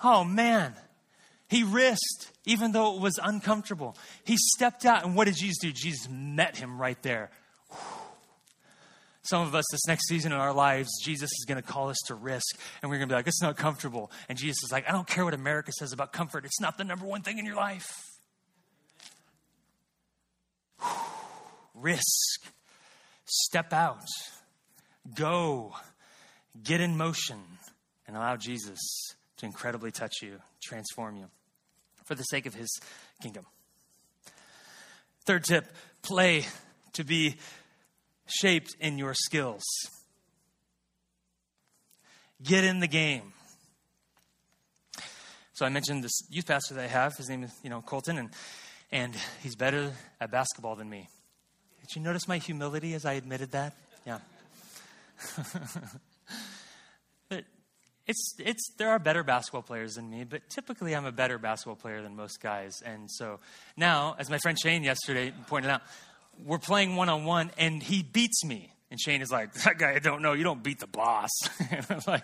oh 0.04 0.26
man, 0.26 0.74
he 1.48 1.64
risked, 1.64 2.30
even 2.44 2.74
though 2.74 2.98
it 2.98 3.02
was 3.02 3.18
uncomfortable. 3.24 3.96
He 4.26 4.36
stepped 4.38 4.86
out, 4.86 5.06
and 5.06 5.16
what 5.16 5.28
did 5.28 5.38
Jesus 5.38 5.60
do? 5.62 5.72
Jesus 5.72 6.10
met 6.12 6.58
him 6.58 6.78
right 6.78 7.02
there. 7.04 7.30
Some 9.28 9.46
of 9.46 9.54
us, 9.54 9.66
this 9.72 9.86
next 9.88 10.08
season 10.08 10.32
in 10.32 10.38
our 10.38 10.54
lives, 10.54 10.88
Jesus 11.04 11.30
is 11.32 11.46
going 11.46 11.62
to 11.62 11.68
call 11.68 11.90
us 11.90 11.98
to 12.08 12.16
risk, 12.16 12.58
and 12.82 12.90
we're 12.90 12.96
going 12.98 13.10
to 13.10 13.14
be 13.14 13.18
like, 13.18 13.28
it's 13.28 13.42
not 13.42 13.58
comfortable. 13.58 14.10
And 14.30 14.38
Jesus 14.38 14.64
is 14.64 14.72
like, 14.72 14.88
I 14.88 14.94
don't 14.94 15.06
care 15.06 15.26
what 15.26 15.34
America 15.34 15.74
says 15.74 15.92
about 15.92 16.14
comfort, 16.14 16.46
it's 16.46 16.62
not 16.62 16.78
the 16.78 16.86
number 16.86 17.06
one 17.06 17.24
thing 17.24 17.38
in 17.38 17.46
your 17.46 17.58
life. 17.58 17.90
risk, 21.76 22.42
step 23.26 23.74
out, 23.74 24.08
go, 25.14 25.76
get 26.64 26.80
in 26.80 26.96
motion, 26.96 27.42
and 28.08 28.16
allow 28.16 28.38
Jesus 28.38 28.80
to 29.36 29.46
incredibly 29.46 29.92
touch 29.92 30.22
you, 30.22 30.40
transform 30.64 31.18
you 31.18 31.26
for 32.06 32.16
the 32.16 32.24
sake 32.24 32.46
of 32.46 32.54
his 32.54 32.80
kingdom. 33.22 33.46
Third 35.26 35.44
tip 35.44 35.66
play 36.02 36.46
to 36.94 37.04
be 37.04 37.36
shaped 38.28 38.76
in 38.80 38.98
your 38.98 39.14
skills. 39.14 39.64
Get 42.44 42.64
in 42.64 42.80
the 42.80 42.88
game. 42.88 43.34
So 45.54 45.66
I 45.66 45.70
mentioned 45.70 46.04
this 46.04 46.22
youth 46.30 46.46
pastor 46.46 46.76
that 46.76 46.84
I 46.84 46.88
have. 46.88 47.16
His 47.16 47.30
name 47.30 47.44
is, 47.44 47.52
you 47.64 47.72
know, 47.72 47.82
Colton, 47.82 48.20
and 48.20 48.30
and 48.92 49.16
he's 49.42 49.56
better 49.56 49.92
at 50.22 50.32
basketball 50.32 50.76
than 50.76 50.90
me. 50.90 51.10
Did 51.82 51.96
you 51.96 52.02
notice 52.02 52.28
my 52.28 52.38
humility 52.38 52.94
as 52.94 53.06
I 53.06 53.14
admitted 53.14 53.52
that? 53.54 53.74
Yeah. 54.06 54.20
but 57.30 57.46
it's 58.06 58.36
it's 58.40 58.72
there 58.78 58.90
are 58.90 59.00
better 59.00 59.24
basketball 59.24 59.64
players 59.64 59.96
than 59.96 60.10
me, 60.10 60.24
but 60.24 60.48
typically 60.50 60.96
I'm 60.96 61.06
a 61.06 61.12
better 61.12 61.38
basketball 61.38 61.76
player 61.76 62.02
than 62.02 62.16
most 62.16 62.42
guys. 62.42 62.82
And 62.86 63.10
so 63.10 63.40
now, 63.76 64.16
as 64.20 64.30
my 64.30 64.38
friend 64.38 64.58
Shane 64.62 64.84
yesterday 64.84 65.34
pointed 65.48 65.72
out, 65.72 65.82
we're 66.46 66.60
playing 66.60 66.96
one 66.96 67.10
on 67.10 67.26
one, 67.26 67.52
and 67.58 67.82
he 67.82 68.04
beats 68.04 68.44
me. 68.44 68.74
And 68.90 69.00
Shane 69.00 69.22
is 69.22 69.32
like, 69.32 69.54
that 69.64 69.78
guy 69.78 69.94
I 69.94 70.00
don't 70.00 70.22
know. 70.22 70.34
You 70.34 70.44
don't 70.44 70.64
beat 70.64 70.80
the 70.80 70.88
boss. 70.88 71.30
like, 72.08 72.24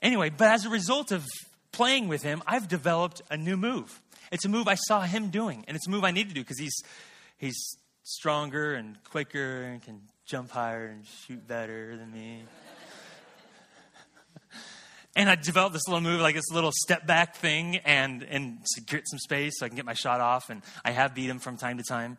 anyway, 0.00 0.30
but 0.30 0.48
as 0.48 0.66
a 0.66 0.70
result 0.70 1.10
of 1.10 1.26
playing 1.72 2.08
with 2.08 2.22
him, 2.22 2.42
I've 2.46 2.68
developed 2.68 3.22
a 3.30 3.36
new 3.36 3.56
move. 3.56 4.00
It's 4.30 4.44
a 4.44 4.48
move 4.48 4.68
I 4.68 4.76
saw 4.76 5.02
him 5.02 5.28
doing, 5.28 5.64
and 5.68 5.76
it's 5.76 5.86
a 5.86 5.90
move 5.90 6.04
I 6.04 6.10
need 6.10 6.28
to 6.28 6.34
do 6.34 6.40
because 6.40 6.58
he's 6.58 6.76
he's 7.38 7.56
stronger 8.02 8.74
and 8.74 8.96
quicker 9.04 9.62
and 9.62 9.82
can 9.82 10.00
jump 10.26 10.50
higher 10.50 10.86
and 10.86 11.06
shoot 11.06 11.46
better 11.46 11.96
than 11.96 12.10
me. 12.10 12.42
and 15.16 15.28
I 15.28 15.34
developed 15.34 15.74
this 15.74 15.86
little 15.86 16.00
move, 16.00 16.20
like 16.20 16.34
this 16.34 16.50
little 16.50 16.72
step 16.72 17.06
back 17.06 17.36
thing, 17.36 17.76
and 17.78 18.22
and 18.22 18.64
to 18.74 18.80
get 18.80 19.08
some 19.08 19.18
space 19.18 19.58
so 19.58 19.66
I 19.66 19.68
can 19.68 19.76
get 19.76 19.84
my 19.84 19.94
shot 19.94 20.20
off. 20.20 20.50
And 20.50 20.62
I 20.84 20.92
have 20.92 21.14
beat 21.14 21.28
him 21.28 21.38
from 21.38 21.56
time 21.56 21.78
to 21.78 21.84
time. 21.84 22.16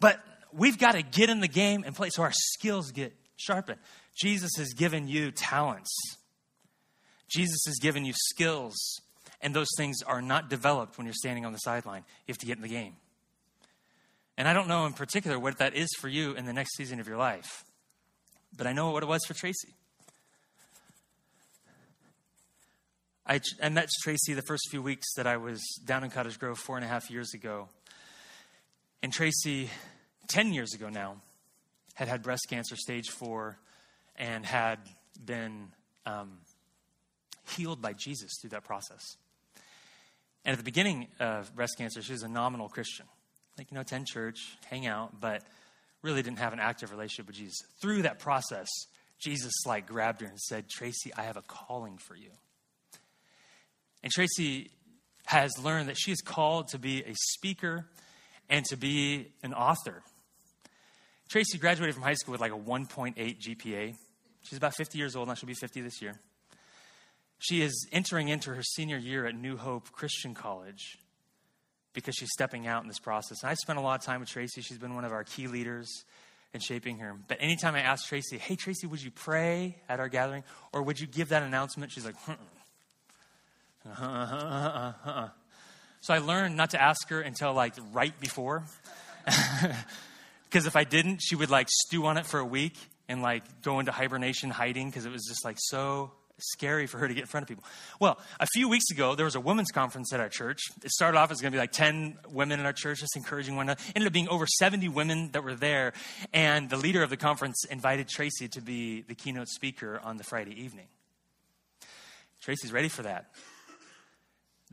But 0.00 0.20
we've 0.52 0.78
got 0.78 0.92
to 0.92 1.02
get 1.02 1.30
in 1.30 1.40
the 1.40 1.48
game 1.48 1.84
and 1.86 1.94
play 1.94 2.08
so 2.10 2.22
our 2.22 2.32
skills 2.32 2.90
get 2.90 3.14
sharpened. 3.36 3.78
Jesus 4.18 4.50
has 4.56 4.72
given 4.72 5.06
you 5.08 5.30
talents, 5.30 5.94
Jesus 7.28 7.60
has 7.66 7.78
given 7.78 8.04
you 8.04 8.12
skills, 8.16 8.76
and 9.40 9.54
those 9.54 9.68
things 9.76 10.02
are 10.02 10.20
not 10.20 10.50
developed 10.50 10.98
when 10.98 11.06
you're 11.06 11.14
standing 11.14 11.46
on 11.46 11.52
the 11.52 11.58
sideline. 11.58 12.04
You 12.26 12.32
have 12.32 12.38
to 12.38 12.46
get 12.46 12.56
in 12.56 12.62
the 12.62 12.68
game. 12.68 12.96
And 14.36 14.48
I 14.48 14.52
don't 14.52 14.68
know 14.68 14.86
in 14.86 14.94
particular 14.94 15.38
what 15.38 15.58
that 15.58 15.74
is 15.74 15.88
for 15.98 16.08
you 16.08 16.32
in 16.32 16.46
the 16.46 16.52
next 16.52 16.76
season 16.76 16.98
of 16.98 17.06
your 17.06 17.18
life, 17.18 17.64
but 18.56 18.66
I 18.66 18.72
know 18.72 18.90
what 18.90 19.02
it 19.02 19.06
was 19.06 19.24
for 19.26 19.34
Tracy. 19.34 19.74
I, 23.26 23.40
I 23.62 23.68
met 23.68 23.88
Tracy 24.02 24.34
the 24.34 24.42
first 24.42 24.68
few 24.70 24.82
weeks 24.82 25.06
that 25.14 25.26
I 25.26 25.36
was 25.36 25.62
down 25.84 26.02
in 26.02 26.10
Cottage 26.10 26.38
Grove 26.38 26.58
four 26.58 26.76
and 26.76 26.84
a 26.84 26.88
half 26.88 27.10
years 27.10 27.32
ago. 27.32 27.68
And 29.02 29.12
Tracy, 29.12 29.70
10 30.28 30.52
years 30.52 30.74
ago 30.74 30.90
now, 30.90 31.16
had 31.94 32.08
had 32.08 32.22
breast 32.22 32.46
cancer 32.48 32.76
stage 32.76 33.08
four 33.08 33.58
and 34.16 34.44
had 34.44 34.78
been 35.24 35.68
um, 36.04 36.38
healed 37.56 37.80
by 37.80 37.94
Jesus 37.94 38.30
through 38.40 38.50
that 38.50 38.64
process. 38.64 39.02
And 40.44 40.52
at 40.52 40.58
the 40.58 40.64
beginning 40.64 41.08
of 41.18 41.54
breast 41.54 41.78
cancer, 41.78 42.02
she 42.02 42.12
was 42.12 42.22
a 42.22 42.28
nominal 42.28 42.68
Christian. 42.68 43.06
Like, 43.56 43.70
you 43.70 43.74
know, 43.74 43.80
attend 43.80 44.06
church, 44.06 44.38
hang 44.66 44.86
out, 44.86 45.20
but 45.20 45.42
really 46.02 46.22
didn't 46.22 46.38
have 46.38 46.52
an 46.52 46.60
active 46.60 46.90
relationship 46.90 47.26
with 47.26 47.36
Jesus. 47.36 47.58
Through 47.80 48.02
that 48.02 48.18
process, 48.18 48.68
Jesus 49.18 49.52
like 49.66 49.86
grabbed 49.86 50.20
her 50.20 50.26
and 50.26 50.38
said, 50.38 50.68
Tracy, 50.68 51.12
I 51.14 51.22
have 51.22 51.36
a 51.36 51.42
calling 51.42 51.98
for 51.98 52.16
you. 52.16 52.30
And 54.02 54.10
Tracy 54.12 54.70
has 55.26 55.50
learned 55.62 55.88
that 55.88 55.96
she 55.98 56.12
is 56.12 56.20
called 56.20 56.68
to 56.68 56.78
be 56.78 57.02
a 57.02 57.14
speaker 57.14 57.86
and 58.50 58.64
to 58.66 58.76
be 58.76 59.32
an 59.42 59.54
author. 59.54 60.02
Tracy 61.30 61.56
graduated 61.56 61.94
from 61.94 62.02
high 62.02 62.14
school 62.14 62.32
with 62.32 62.40
like 62.40 62.52
a 62.52 62.58
1.8 62.58 63.14
GPA. 63.16 63.94
She's 64.42 64.58
about 64.58 64.74
50 64.74 64.98
years 64.98 65.14
old 65.14 65.28
now. 65.28 65.34
She'll 65.34 65.46
be 65.46 65.54
50 65.54 65.80
this 65.80 66.02
year. 66.02 66.18
She 67.38 67.62
is 67.62 67.88
entering 67.92 68.28
into 68.28 68.52
her 68.52 68.62
senior 68.62 68.98
year 68.98 69.24
at 69.26 69.34
New 69.34 69.56
Hope 69.56 69.92
Christian 69.92 70.34
College 70.34 70.98
because 71.94 72.14
she's 72.14 72.30
stepping 72.32 72.66
out 72.66 72.82
in 72.82 72.88
this 72.88 72.98
process. 72.98 73.42
And 73.42 73.50
I 73.50 73.54
spent 73.54 73.78
a 73.78 73.82
lot 73.82 73.98
of 74.00 74.04
time 74.04 74.20
with 74.20 74.28
Tracy. 74.28 74.60
She's 74.60 74.78
been 74.78 74.94
one 74.94 75.04
of 75.04 75.12
our 75.12 75.24
key 75.24 75.46
leaders 75.46 76.04
in 76.52 76.60
shaping 76.60 76.98
her. 76.98 77.16
But 77.28 77.38
anytime 77.40 77.74
I 77.74 77.80
ask 77.80 78.06
Tracy, 78.06 78.36
hey, 78.36 78.56
Tracy, 78.56 78.86
would 78.86 79.02
you 79.02 79.10
pray 79.10 79.76
at 79.88 80.00
our 80.00 80.08
gathering? 80.08 80.42
Or 80.72 80.82
would 80.82 81.00
you 81.00 81.06
give 81.06 81.28
that 81.28 81.42
announcement? 81.42 81.92
She's 81.92 82.04
like, 82.04 82.16
uh-uh, 82.28 84.04
uh-uh, 84.04 84.92
uh-uh. 85.06 85.28
So 86.00 86.14
I 86.14 86.18
learned 86.18 86.56
not 86.56 86.70
to 86.70 86.80
ask 86.80 87.08
her 87.10 87.20
until 87.20 87.52
like 87.52 87.74
right 87.92 88.18
before. 88.20 88.64
Because 90.50 90.66
if 90.66 90.74
I 90.74 90.82
didn't, 90.82 91.20
she 91.22 91.36
would 91.36 91.48
like 91.48 91.68
stew 91.70 92.06
on 92.06 92.16
it 92.16 92.26
for 92.26 92.40
a 92.40 92.44
week 92.44 92.76
and 93.08 93.22
like 93.22 93.44
go 93.62 93.78
into 93.78 93.92
hibernation 93.92 94.50
hiding 94.50 94.88
because 94.88 95.06
it 95.06 95.12
was 95.12 95.24
just 95.28 95.44
like 95.44 95.56
so 95.60 96.10
scary 96.38 96.86
for 96.86 96.98
her 96.98 97.06
to 97.06 97.14
get 97.14 97.20
in 97.20 97.26
front 97.26 97.42
of 97.42 97.48
people. 97.48 97.62
Well, 98.00 98.18
a 98.40 98.46
few 98.52 98.68
weeks 98.68 98.90
ago, 98.90 99.14
there 99.14 99.26
was 99.26 99.36
a 99.36 99.40
women's 99.40 99.70
conference 99.70 100.12
at 100.12 100.18
our 100.18 100.28
church. 100.28 100.58
It 100.82 100.90
started 100.90 101.18
off 101.18 101.30
as 101.30 101.40
going 101.40 101.52
to 101.52 101.56
be 101.56 101.60
like 101.60 101.70
10 101.70 102.18
women 102.32 102.58
in 102.58 102.66
our 102.66 102.72
church, 102.72 102.98
just 102.98 103.14
encouraging 103.14 103.54
one 103.54 103.66
another. 103.66 103.80
Ended 103.94 104.08
up 104.08 104.12
being 104.12 104.28
over 104.28 104.44
70 104.44 104.88
women 104.88 105.30
that 105.32 105.44
were 105.44 105.54
there. 105.54 105.92
And 106.32 106.68
the 106.68 106.78
leader 106.78 107.04
of 107.04 107.10
the 107.10 107.16
conference 107.16 107.64
invited 107.66 108.08
Tracy 108.08 108.48
to 108.48 108.60
be 108.60 109.02
the 109.02 109.14
keynote 109.14 109.48
speaker 109.48 110.00
on 110.02 110.16
the 110.16 110.24
Friday 110.24 110.60
evening. 110.60 110.86
Tracy's 112.40 112.72
ready 112.72 112.88
for 112.88 113.02
that 113.02 113.30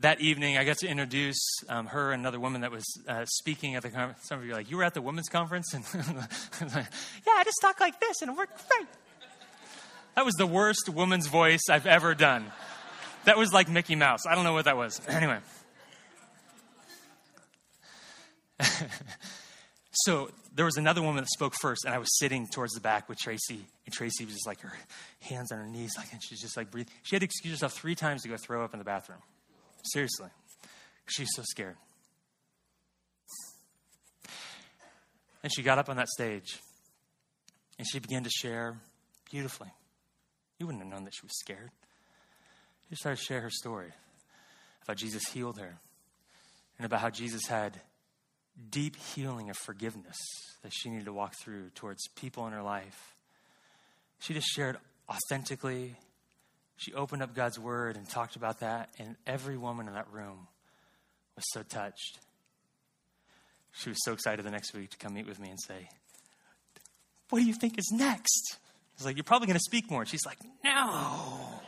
that 0.00 0.20
evening, 0.20 0.56
I 0.56 0.64
got 0.64 0.78
to 0.78 0.88
introduce 0.88 1.40
um, 1.68 1.86
her 1.86 2.12
and 2.12 2.20
another 2.20 2.38
woman 2.38 2.60
that 2.60 2.70
was 2.70 2.84
uh, 3.08 3.24
speaking 3.26 3.74
at 3.74 3.82
the 3.82 3.90
conference. 3.90 4.20
Some 4.28 4.38
of 4.38 4.44
you 4.44 4.52
are 4.52 4.56
like, 4.56 4.70
You 4.70 4.76
were 4.76 4.84
at 4.84 4.94
the 4.94 5.02
women's 5.02 5.28
conference? 5.28 5.74
And 5.74 5.84
yeah, 6.70 7.32
I 7.36 7.44
just 7.44 7.58
talk 7.60 7.80
like 7.80 8.00
this 8.00 8.22
and 8.22 8.30
it 8.30 8.36
worked 8.36 8.68
great. 8.68 8.88
That 10.14 10.24
was 10.24 10.34
the 10.34 10.46
worst 10.46 10.88
woman's 10.88 11.26
voice 11.28 11.62
I've 11.70 11.86
ever 11.86 12.14
done. 12.14 12.50
That 13.24 13.36
was 13.36 13.52
like 13.52 13.68
Mickey 13.68 13.94
Mouse. 13.94 14.20
I 14.28 14.34
don't 14.34 14.44
know 14.44 14.52
what 14.52 14.64
that 14.64 14.76
was. 14.76 15.00
Anyway. 15.08 15.38
so 19.92 20.30
there 20.54 20.64
was 20.64 20.76
another 20.76 21.02
woman 21.02 21.22
that 21.22 21.28
spoke 21.28 21.54
first, 21.60 21.84
and 21.84 21.94
I 21.94 21.98
was 21.98 22.08
sitting 22.18 22.48
towards 22.52 22.72
the 22.72 22.80
back 22.80 23.08
with 23.08 23.18
Tracy, 23.18 23.64
and 23.86 23.94
Tracy 23.94 24.24
was 24.24 24.34
just 24.34 24.46
like 24.46 24.60
her 24.60 24.72
hands 25.20 25.52
on 25.52 25.58
her 25.58 25.68
knees, 25.68 25.92
like, 25.96 26.12
and 26.12 26.20
she's 26.20 26.40
just 26.40 26.56
like 26.56 26.72
breathing. 26.72 26.92
She 27.04 27.14
had 27.14 27.20
to 27.20 27.24
excuse 27.24 27.54
herself 27.54 27.74
three 27.74 27.94
times 27.94 28.22
to 28.22 28.28
go 28.28 28.36
throw 28.36 28.64
up 28.64 28.72
in 28.72 28.78
the 28.78 28.84
bathroom. 28.84 29.20
Seriously. 29.92 30.28
She's 31.06 31.28
so 31.34 31.42
scared. 31.42 31.76
And 35.42 35.52
she 35.54 35.62
got 35.62 35.78
up 35.78 35.88
on 35.88 35.96
that 35.96 36.08
stage 36.08 36.58
and 37.78 37.86
she 37.86 37.98
began 38.00 38.24
to 38.24 38.30
share 38.30 38.76
beautifully. 39.30 39.72
You 40.58 40.66
wouldn't 40.66 40.82
have 40.82 40.92
known 40.92 41.04
that 41.04 41.14
she 41.14 41.24
was 41.24 41.38
scared. 41.38 41.70
She 42.90 42.96
started 42.96 43.18
to 43.18 43.24
share 43.24 43.40
her 43.40 43.50
story 43.50 43.92
about 44.82 44.96
Jesus 44.96 45.22
healed 45.28 45.58
her 45.58 45.78
and 46.78 46.86
about 46.86 47.00
how 47.00 47.10
Jesus 47.10 47.46
had 47.46 47.80
deep 48.70 48.96
healing 48.96 49.50
of 49.50 49.56
forgiveness 49.56 50.16
that 50.62 50.72
she 50.74 50.90
needed 50.90 51.04
to 51.04 51.12
walk 51.12 51.34
through 51.42 51.70
towards 51.74 52.08
people 52.16 52.46
in 52.46 52.52
her 52.52 52.62
life. 52.62 53.14
She 54.18 54.34
just 54.34 54.48
shared 54.48 54.78
authentically 55.08 55.96
she 56.78 56.94
opened 56.94 57.22
up 57.22 57.34
God's 57.34 57.58
word 57.58 57.96
and 57.96 58.08
talked 58.08 58.36
about 58.36 58.60
that, 58.60 58.90
and 59.00 59.16
every 59.26 59.56
woman 59.56 59.88
in 59.88 59.94
that 59.94 60.06
room 60.12 60.46
was 61.34 61.44
so 61.52 61.64
touched. 61.64 62.20
She 63.72 63.88
was 63.88 63.98
so 64.04 64.12
excited 64.12 64.44
the 64.44 64.52
next 64.52 64.72
week 64.74 64.90
to 64.90 64.96
come 64.96 65.14
meet 65.14 65.26
with 65.26 65.40
me 65.40 65.50
and 65.50 65.58
say, 65.60 65.88
What 67.30 67.40
do 67.40 67.44
you 67.44 67.52
think 67.52 67.78
is 67.78 67.90
next? 67.92 68.58
I 68.58 68.58
was 68.96 69.06
like, 69.06 69.16
You're 69.16 69.24
probably 69.24 69.48
going 69.48 69.58
to 69.58 69.62
speak 69.64 69.90
more. 69.90 70.06
She's 70.06 70.24
like, 70.24 70.38
No. 70.64 71.60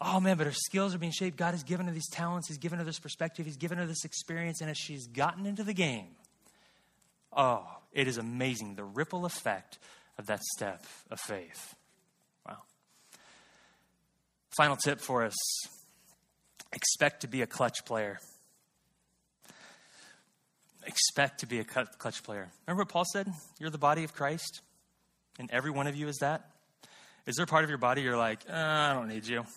oh 0.00 0.18
man, 0.18 0.36
but 0.36 0.48
her 0.48 0.52
skills 0.52 0.92
are 0.92 0.98
being 0.98 1.12
shaped. 1.12 1.36
God 1.36 1.52
has 1.52 1.62
given 1.62 1.86
her 1.86 1.92
these 1.92 2.10
talents, 2.10 2.48
He's 2.48 2.58
given 2.58 2.80
her 2.80 2.84
this 2.84 2.98
perspective, 2.98 3.46
He's 3.46 3.56
given 3.56 3.78
her 3.78 3.86
this 3.86 4.04
experience, 4.04 4.60
and 4.60 4.68
as 4.68 4.76
she's 4.76 5.06
gotten 5.06 5.46
into 5.46 5.62
the 5.62 5.74
game, 5.74 6.08
oh, 7.32 7.64
it 7.92 8.08
is 8.08 8.18
amazing 8.18 8.74
the 8.74 8.84
ripple 8.84 9.24
effect 9.24 9.78
of 10.18 10.26
that 10.26 10.40
step 10.56 10.84
of 11.08 11.20
faith. 11.20 11.76
Final 14.56 14.76
tip 14.76 15.00
for 15.00 15.24
us 15.24 15.36
expect 16.72 17.22
to 17.22 17.28
be 17.28 17.42
a 17.42 17.46
clutch 17.46 17.84
player. 17.84 18.18
Expect 20.86 21.40
to 21.40 21.46
be 21.46 21.60
a 21.60 21.64
clutch 21.64 22.22
player. 22.22 22.50
Remember 22.66 22.82
what 22.82 22.88
Paul 22.88 23.04
said? 23.12 23.28
You're 23.58 23.70
the 23.70 23.78
body 23.78 24.04
of 24.04 24.14
Christ, 24.14 24.60
and 25.38 25.50
every 25.50 25.70
one 25.70 25.86
of 25.86 25.94
you 25.94 26.08
is 26.08 26.16
that. 26.18 26.50
Is 27.26 27.36
there 27.36 27.44
a 27.44 27.46
part 27.46 27.64
of 27.64 27.70
your 27.70 27.78
body 27.78 28.02
you're 28.02 28.16
like, 28.16 28.40
uh, 28.48 28.54
I 28.54 28.92
don't 28.94 29.08
need 29.08 29.26
you? 29.26 29.44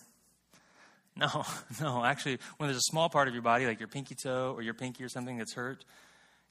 No, 1.16 1.44
no. 1.80 2.04
Actually, 2.04 2.40
when 2.56 2.66
there's 2.66 2.78
a 2.78 2.90
small 2.90 3.08
part 3.08 3.28
of 3.28 3.34
your 3.34 3.42
body, 3.44 3.66
like 3.66 3.78
your 3.78 3.86
pinky 3.86 4.16
toe 4.16 4.52
or 4.56 4.62
your 4.62 4.74
pinky 4.74 5.04
or 5.04 5.08
something 5.08 5.38
that's 5.38 5.52
hurt, 5.52 5.84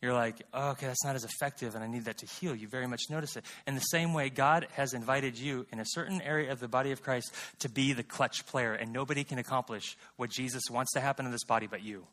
you're 0.03 0.13
like, 0.13 0.41
oh, 0.53 0.71
okay, 0.71 0.87
that's 0.87 1.05
not 1.05 1.15
as 1.15 1.23
effective, 1.23 1.75
and 1.75 1.83
I 1.83 1.87
need 1.87 2.03
that 2.05 2.17
to 2.17 2.25
heal. 2.25 2.53
You 2.53 2.67
very 2.67 2.87
much 2.87 3.03
notice 3.09 3.37
it. 3.37 3.45
In 3.65 3.73
the 3.73 3.79
same 3.79 4.13
way, 4.13 4.29
God 4.29 4.67
has 4.73 4.93
invited 4.93 5.39
you 5.39 5.65
in 5.71 5.79
a 5.79 5.85
certain 5.85 6.21
area 6.21 6.51
of 6.51 6.59
the 6.59 6.67
body 6.67 6.91
of 6.91 7.01
Christ 7.01 7.33
to 7.59 7.69
be 7.69 7.93
the 7.93 8.03
clutch 8.03 8.45
player, 8.45 8.73
and 8.73 8.91
nobody 8.91 9.23
can 9.23 9.37
accomplish 9.37 9.95
what 10.17 10.29
Jesus 10.29 10.63
wants 10.69 10.91
to 10.91 10.99
happen 10.99 11.25
in 11.25 11.31
this 11.31 11.45
body 11.45 11.67
but 11.67 11.81
you. 11.81 12.05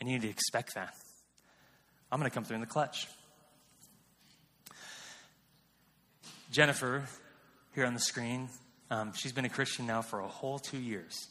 And 0.00 0.08
you 0.08 0.18
need 0.18 0.22
to 0.22 0.30
expect 0.30 0.74
that. 0.74 0.94
I'm 2.10 2.18
going 2.18 2.30
to 2.30 2.34
come 2.34 2.44
through 2.44 2.56
in 2.56 2.62
the 2.62 2.66
clutch. 2.66 3.06
Jennifer, 6.50 7.04
here 7.74 7.84
on 7.84 7.92
the 7.92 8.00
screen, 8.00 8.48
um, 8.90 9.12
she's 9.14 9.32
been 9.32 9.44
a 9.44 9.50
Christian 9.50 9.86
now 9.86 10.00
for 10.00 10.20
a 10.20 10.28
whole 10.28 10.58
two 10.58 10.78
years. 10.78 11.28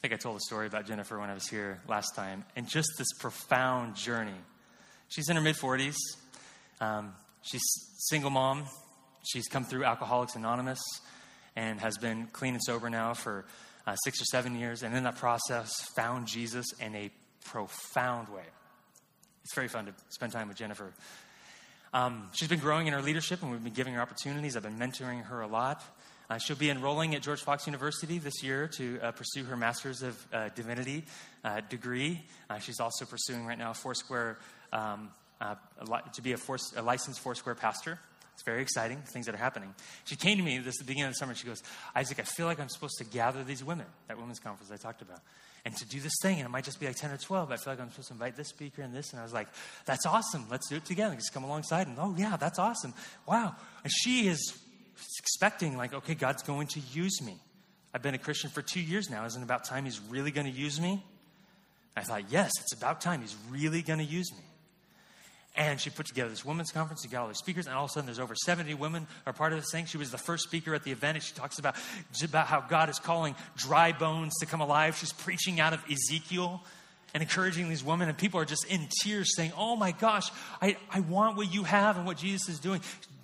I 0.00 0.08
think 0.08 0.14
I 0.14 0.16
told 0.16 0.38
a 0.38 0.40
story 0.40 0.66
about 0.66 0.86
Jennifer 0.86 1.20
when 1.20 1.28
I 1.28 1.34
was 1.34 1.46
here 1.46 1.78
last 1.86 2.14
time, 2.16 2.46
and 2.56 2.66
just 2.66 2.88
this 2.96 3.12
profound 3.18 3.96
journey. 3.96 4.32
She's 5.08 5.28
in 5.28 5.36
her 5.36 5.42
mid 5.42 5.56
40s. 5.56 5.94
Um, 6.80 7.12
she's 7.42 7.60
single 8.08 8.30
mom. 8.30 8.64
She's 9.30 9.46
come 9.46 9.62
through 9.62 9.84
Alcoholics 9.84 10.36
Anonymous 10.36 10.80
and 11.54 11.78
has 11.80 11.98
been 11.98 12.28
clean 12.32 12.54
and 12.54 12.62
sober 12.64 12.88
now 12.88 13.12
for 13.12 13.44
uh, 13.86 13.94
six 13.96 14.22
or 14.22 14.24
seven 14.24 14.58
years. 14.58 14.82
And 14.82 14.96
in 14.96 15.04
that 15.04 15.16
process, 15.16 15.70
found 15.94 16.26
Jesus 16.26 16.64
in 16.80 16.94
a 16.94 17.10
profound 17.44 18.30
way. 18.30 18.46
It's 19.44 19.54
very 19.54 19.68
fun 19.68 19.84
to 19.84 19.92
spend 20.08 20.32
time 20.32 20.48
with 20.48 20.56
Jennifer. 20.56 20.94
Um, 21.92 22.30
she's 22.32 22.48
been 22.48 22.60
growing 22.60 22.86
in 22.86 22.94
her 22.94 23.02
leadership, 23.02 23.42
and 23.42 23.50
we've 23.50 23.62
been 23.62 23.74
giving 23.74 23.92
her 23.92 24.00
opportunities. 24.00 24.56
I've 24.56 24.62
been 24.62 24.78
mentoring 24.78 25.26
her 25.26 25.42
a 25.42 25.46
lot. 25.46 25.84
Uh, 26.30 26.38
she'll 26.38 26.56
be 26.56 26.70
enrolling 26.70 27.16
at 27.16 27.22
George 27.22 27.42
Fox 27.42 27.66
University 27.66 28.18
this 28.18 28.40
year 28.40 28.68
to 28.68 29.00
uh, 29.02 29.10
pursue 29.10 29.42
her 29.42 29.56
Master's 29.56 30.02
of 30.02 30.26
uh, 30.32 30.48
Divinity 30.54 31.04
uh, 31.42 31.60
degree. 31.68 32.22
Uh, 32.48 32.60
she's 32.60 32.78
also 32.78 33.04
pursuing 33.04 33.44
right 33.44 33.58
now 33.58 33.72
a 33.72 33.74
Foursquare, 33.74 34.38
um, 34.72 35.10
uh, 35.40 35.56
to 36.14 36.22
be 36.22 36.30
a, 36.32 36.36
force, 36.36 36.72
a 36.76 36.82
licensed 36.82 37.18
Foursquare 37.18 37.56
pastor. 37.56 37.98
It's 38.34 38.44
very 38.44 38.62
exciting, 38.62 39.02
things 39.12 39.26
that 39.26 39.34
are 39.34 39.38
happening. 39.38 39.74
She 40.04 40.14
came 40.14 40.36
to 40.36 40.42
me 40.44 40.58
this 40.58 40.78
the 40.78 40.84
beginning 40.84 41.08
of 41.08 41.14
the 41.14 41.16
summer. 41.16 41.34
She 41.34 41.48
goes, 41.48 41.64
Isaac, 41.96 42.20
I 42.20 42.22
feel 42.22 42.46
like 42.46 42.60
I'm 42.60 42.68
supposed 42.68 42.98
to 42.98 43.04
gather 43.04 43.42
these 43.42 43.64
women, 43.64 43.86
that 44.06 44.16
women's 44.16 44.38
conference 44.38 44.70
I 44.70 44.76
talked 44.76 45.02
about, 45.02 45.18
and 45.64 45.76
to 45.78 45.84
do 45.84 45.98
this 45.98 46.14
thing. 46.22 46.36
And 46.36 46.46
it 46.46 46.50
might 46.50 46.64
just 46.64 46.78
be 46.78 46.86
like 46.86 46.96
10 46.96 47.10
or 47.10 47.16
12. 47.16 47.50
I 47.50 47.56
feel 47.56 47.72
like 47.72 47.80
I'm 47.80 47.90
supposed 47.90 48.08
to 48.08 48.14
invite 48.14 48.36
this 48.36 48.48
speaker 48.48 48.82
and 48.82 48.94
this. 48.94 49.10
And 49.10 49.18
I 49.18 49.24
was 49.24 49.32
like, 49.32 49.48
that's 49.84 50.06
awesome. 50.06 50.46
Let's 50.48 50.68
do 50.68 50.76
it 50.76 50.84
together. 50.84 51.16
Just 51.16 51.34
come 51.34 51.42
alongside. 51.42 51.88
And 51.88 51.98
oh, 51.98 52.14
yeah, 52.16 52.36
that's 52.36 52.60
awesome. 52.60 52.94
Wow. 53.26 53.56
And 53.82 53.92
she 53.92 54.28
is 54.28 54.56
expecting, 55.18 55.76
like, 55.76 55.94
okay, 55.94 56.14
God's 56.14 56.42
going 56.42 56.66
to 56.68 56.80
use 56.92 57.20
me. 57.22 57.36
I've 57.92 58.02
been 58.02 58.14
a 58.14 58.18
Christian 58.18 58.50
for 58.50 58.62
two 58.62 58.80
years 58.80 59.10
now. 59.10 59.24
Isn't 59.24 59.42
about 59.42 59.64
time 59.64 59.84
He's 59.84 60.00
really 60.00 60.30
going 60.30 60.46
to 60.46 60.52
use 60.52 60.80
me? 60.80 61.02
I 61.96 62.02
thought, 62.02 62.30
yes, 62.30 62.52
it's 62.60 62.72
about 62.72 63.00
time. 63.00 63.20
He's 63.20 63.36
really 63.50 63.82
going 63.82 63.98
to 63.98 64.04
use 64.04 64.32
me. 64.32 64.44
And 65.56 65.80
she 65.80 65.90
put 65.90 66.06
together 66.06 66.30
this 66.30 66.44
women's 66.44 66.70
conference. 66.70 67.02
She 67.02 67.08
got 67.08 67.22
all 67.22 67.28
the 67.28 67.34
speakers, 67.34 67.66
and 67.66 67.74
all 67.74 67.84
of 67.84 67.90
a 67.90 67.92
sudden, 67.92 68.06
there's 68.06 68.20
over 68.20 68.36
70 68.36 68.72
women 68.74 69.08
are 69.26 69.32
part 69.32 69.52
of 69.52 69.58
this 69.58 69.72
thing. 69.72 69.84
She 69.86 69.98
was 69.98 70.12
the 70.12 70.18
first 70.18 70.44
speaker 70.44 70.74
at 70.74 70.84
the 70.84 70.92
event, 70.92 71.16
and 71.16 71.24
she 71.24 71.34
talks 71.34 71.58
about, 71.58 71.74
about 72.22 72.46
how 72.46 72.60
God 72.60 72.88
is 72.88 73.00
calling 73.00 73.34
dry 73.56 73.90
bones 73.90 74.32
to 74.38 74.46
come 74.46 74.60
alive. 74.60 74.96
She's 74.96 75.12
preaching 75.12 75.58
out 75.58 75.72
of 75.72 75.84
Ezekiel 75.90 76.62
and 77.12 77.22
encouraging 77.22 77.68
these 77.68 77.82
women, 77.82 78.08
and 78.08 78.16
people 78.16 78.38
are 78.38 78.44
just 78.44 78.64
in 78.66 78.86
tears 79.02 79.34
saying, 79.34 79.52
Oh 79.56 79.74
my 79.74 79.90
gosh, 79.90 80.30
I, 80.62 80.76
I 80.90 81.00
want 81.00 81.36
what 81.36 81.52
you 81.52 81.64
have 81.64 81.96
and 81.96 82.06
what 82.06 82.16
Jesus 82.16 82.48
is 82.48 82.60
doing. 82.60 82.80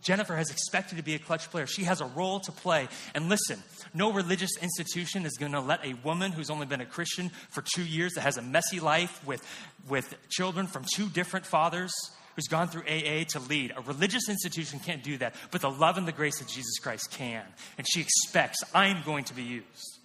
Jennifer 0.06 0.36
has 0.36 0.50
expected 0.50 0.98
to 0.98 1.02
be 1.02 1.16
a 1.16 1.18
clutch 1.18 1.50
player. 1.50 1.66
She 1.66 1.82
has 1.82 2.00
a 2.00 2.06
role 2.06 2.38
to 2.38 2.52
play. 2.52 2.86
And 3.12 3.28
listen, 3.28 3.60
no 3.92 4.12
religious 4.12 4.52
institution 4.62 5.26
is 5.26 5.32
going 5.32 5.50
to 5.50 5.60
let 5.60 5.84
a 5.84 5.94
woman 6.04 6.30
who's 6.30 6.48
only 6.48 6.64
been 6.64 6.80
a 6.80 6.86
Christian 6.86 7.30
for 7.50 7.64
two 7.74 7.84
years, 7.84 8.12
that 8.12 8.20
has 8.20 8.36
a 8.36 8.42
messy 8.42 8.78
life 8.78 9.26
with, 9.26 9.44
with 9.88 10.14
children 10.28 10.68
from 10.68 10.84
two 10.94 11.08
different 11.08 11.44
fathers, 11.44 11.92
who's 12.36 12.46
gone 12.46 12.68
through 12.68 12.82
AA 12.82 13.24
to 13.30 13.40
lead. 13.40 13.72
A 13.76 13.80
religious 13.80 14.28
institution 14.28 14.78
can't 14.78 15.02
do 15.02 15.18
that, 15.18 15.34
but 15.50 15.60
the 15.60 15.70
love 15.70 15.98
and 15.98 16.06
the 16.06 16.12
grace 16.12 16.40
of 16.40 16.46
Jesus 16.46 16.78
Christ 16.78 17.10
can. 17.10 17.42
And 17.76 17.84
she 17.92 18.00
expects, 18.00 18.62
I'm 18.72 19.02
going 19.04 19.24
to 19.24 19.34
be 19.34 19.42
used. 19.42 19.98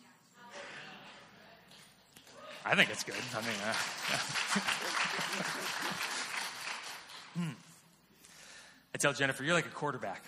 I 2.66 2.74
think 2.74 2.90
it's 2.90 3.04
good. 3.04 3.14
I 3.36 3.42
mean, 3.42 3.52
uh, 3.68 3.74
hmm. 7.38 7.52
I 8.94 8.98
tell 8.98 9.14
Jennifer, 9.14 9.44
you're 9.44 9.54
like 9.54 9.66
a 9.66 9.70
quarterback. 9.70 10.24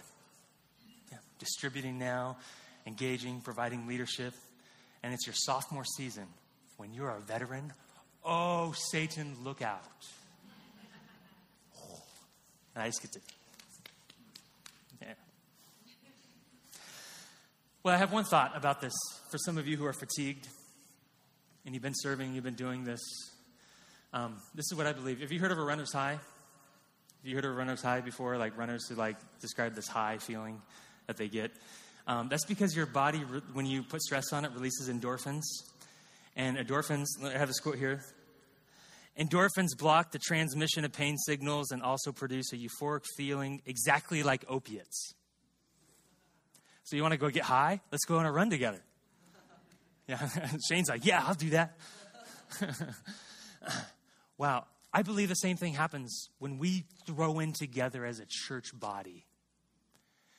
Yeah, 1.12 1.18
distributing 1.40 2.00
now, 2.00 2.38
engaging, 2.88 3.42
providing 3.42 3.88
leadership. 3.88 4.34
And 5.04 5.14
it's 5.14 5.28
your 5.28 5.36
sophomore 5.36 5.84
season 5.84 6.26
when 6.78 6.94
you're 6.94 7.10
a 7.10 7.20
veteran. 7.20 7.74
Oh, 8.24 8.74
Satan, 8.92 9.36
look 9.44 9.62
out. 9.62 9.82
Oh, 11.78 12.02
I 12.76 12.88
just 12.88 13.02
get 13.02 13.12
to. 13.12 13.20
Yeah. 15.02 15.14
Well, 17.84 17.94
I 17.94 17.98
have 17.98 18.14
one 18.14 18.24
thought 18.24 18.56
about 18.56 18.80
this 18.80 18.94
for 19.30 19.38
some 19.38 19.58
of 19.58 19.68
you 19.68 19.76
who 19.76 19.86
are 19.86 19.94
fatigued 19.94 20.48
and 21.66 21.74
you've 21.74 21.84
been 21.84 21.94
serving, 21.96 22.34
you've 22.34 22.44
been 22.44 22.56
doing 22.56 22.84
this. 22.84 23.02
Um, 24.14 24.38
this 24.56 24.66
is 24.72 24.78
what 24.78 24.86
I 24.86 24.94
believe. 24.94 25.22
Have 25.22 25.32
you 25.32 25.40
heard 25.40 25.52
of 25.52 25.58
a 25.58 25.64
runner's 25.64 25.92
high? 25.92 26.20
Have 27.24 27.30
you 27.30 27.36
heard 27.36 27.46
of 27.46 27.56
runner's 27.56 27.82
high 27.82 28.02
before? 28.02 28.36
Like 28.36 28.58
runners 28.58 28.86
who 28.90 28.96
like 28.96 29.16
describe 29.40 29.76
this 29.76 29.88
high 29.88 30.18
feeling 30.18 30.62
that 31.08 31.16
they 31.16 31.30
get. 31.30 31.52
Um, 32.06 32.28
that's 32.28 32.44
because 32.44 32.76
your 32.76 32.86
body, 32.86 33.20
when 33.54 33.66
you 33.66 33.82
put 33.82 34.02
stress 34.02 34.34
on 34.34 34.44
it, 34.44 34.52
releases 34.52 34.90
endorphins. 34.90 35.44
And 36.36 36.58
endorphins, 36.58 37.06
I 37.24 37.38
have 37.38 37.48
this 37.48 37.62
quote 37.62 37.78
here. 37.78 38.04
Endorphins 39.18 39.70
block 39.78 40.12
the 40.12 40.20
transmission 40.20 40.84
of 40.84 40.92
pain 40.92 41.18
signals 41.18 41.72
and 41.72 41.82
also 41.82 42.12
produce 42.12 42.52
a 42.52 42.58
euphoric 42.58 43.06
feeling 43.16 43.62
exactly 43.66 44.22
like 44.22 44.44
opiates. 44.50 45.14
So 46.84 46.98
you 46.98 47.04
want 47.04 47.14
to 47.14 47.18
go 47.18 47.30
get 47.30 47.44
high? 47.44 47.80
Let's 47.90 48.04
go 48.04 48.18
on 48.18 48.26
a 48.26 48.34
run 48.34 48.50
together. 48.50 48.82
Yeah, 50.10 50.28
Shane's 50.70 50.90
like, 50.90 51.06
yeah, 51.06 51.24
I'll 51.26 51.36
do 51.36 51.52
that. 51.52 51.78
wow, 54.38 54.66
I 54.94 55.02
believe 55.02 55.30
the 55.30 55.36
same 55.36 55.58
thing 55.58 55.74
happens 55.74 56.30
when 56.38 56.60
we 56.60 56.86
throw 57.06 57.40
in 57.40 57.54
together 57.54 58.06
as 58.06 58.20
a 58.20 58.26
church 58.28 58.78
body. 58.78 59.26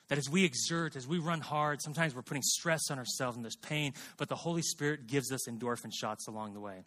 That 0.09 0.19
as 0.19 0.29
we 0.29 0.45
exert, 0.45 0.97
as 0.97 1.09
we 1.09 1.19
run 1.19 1.41
hard, 1.41 1.83
sometimes 1.83 2.15
we're 2.15 2.23
putting 2.23 2.43
stress 2.43 2.91
on 2.91 2.99
ourselves 2.99 3.37
and 3.37 3.45
there's 3.45 3.57
pain, 3.57 3.95
but 4.17 4.29
the 4.29 4.37
Holy 4.37 4.63
Spirit 4.63 5.07
gives 5.07 5.33
us 5.33 5.49
endorphin 5.49 5.91
shots 5.93 6.29
along 6.29 6.53
the 6.53 6.61
way. 6.61 6.85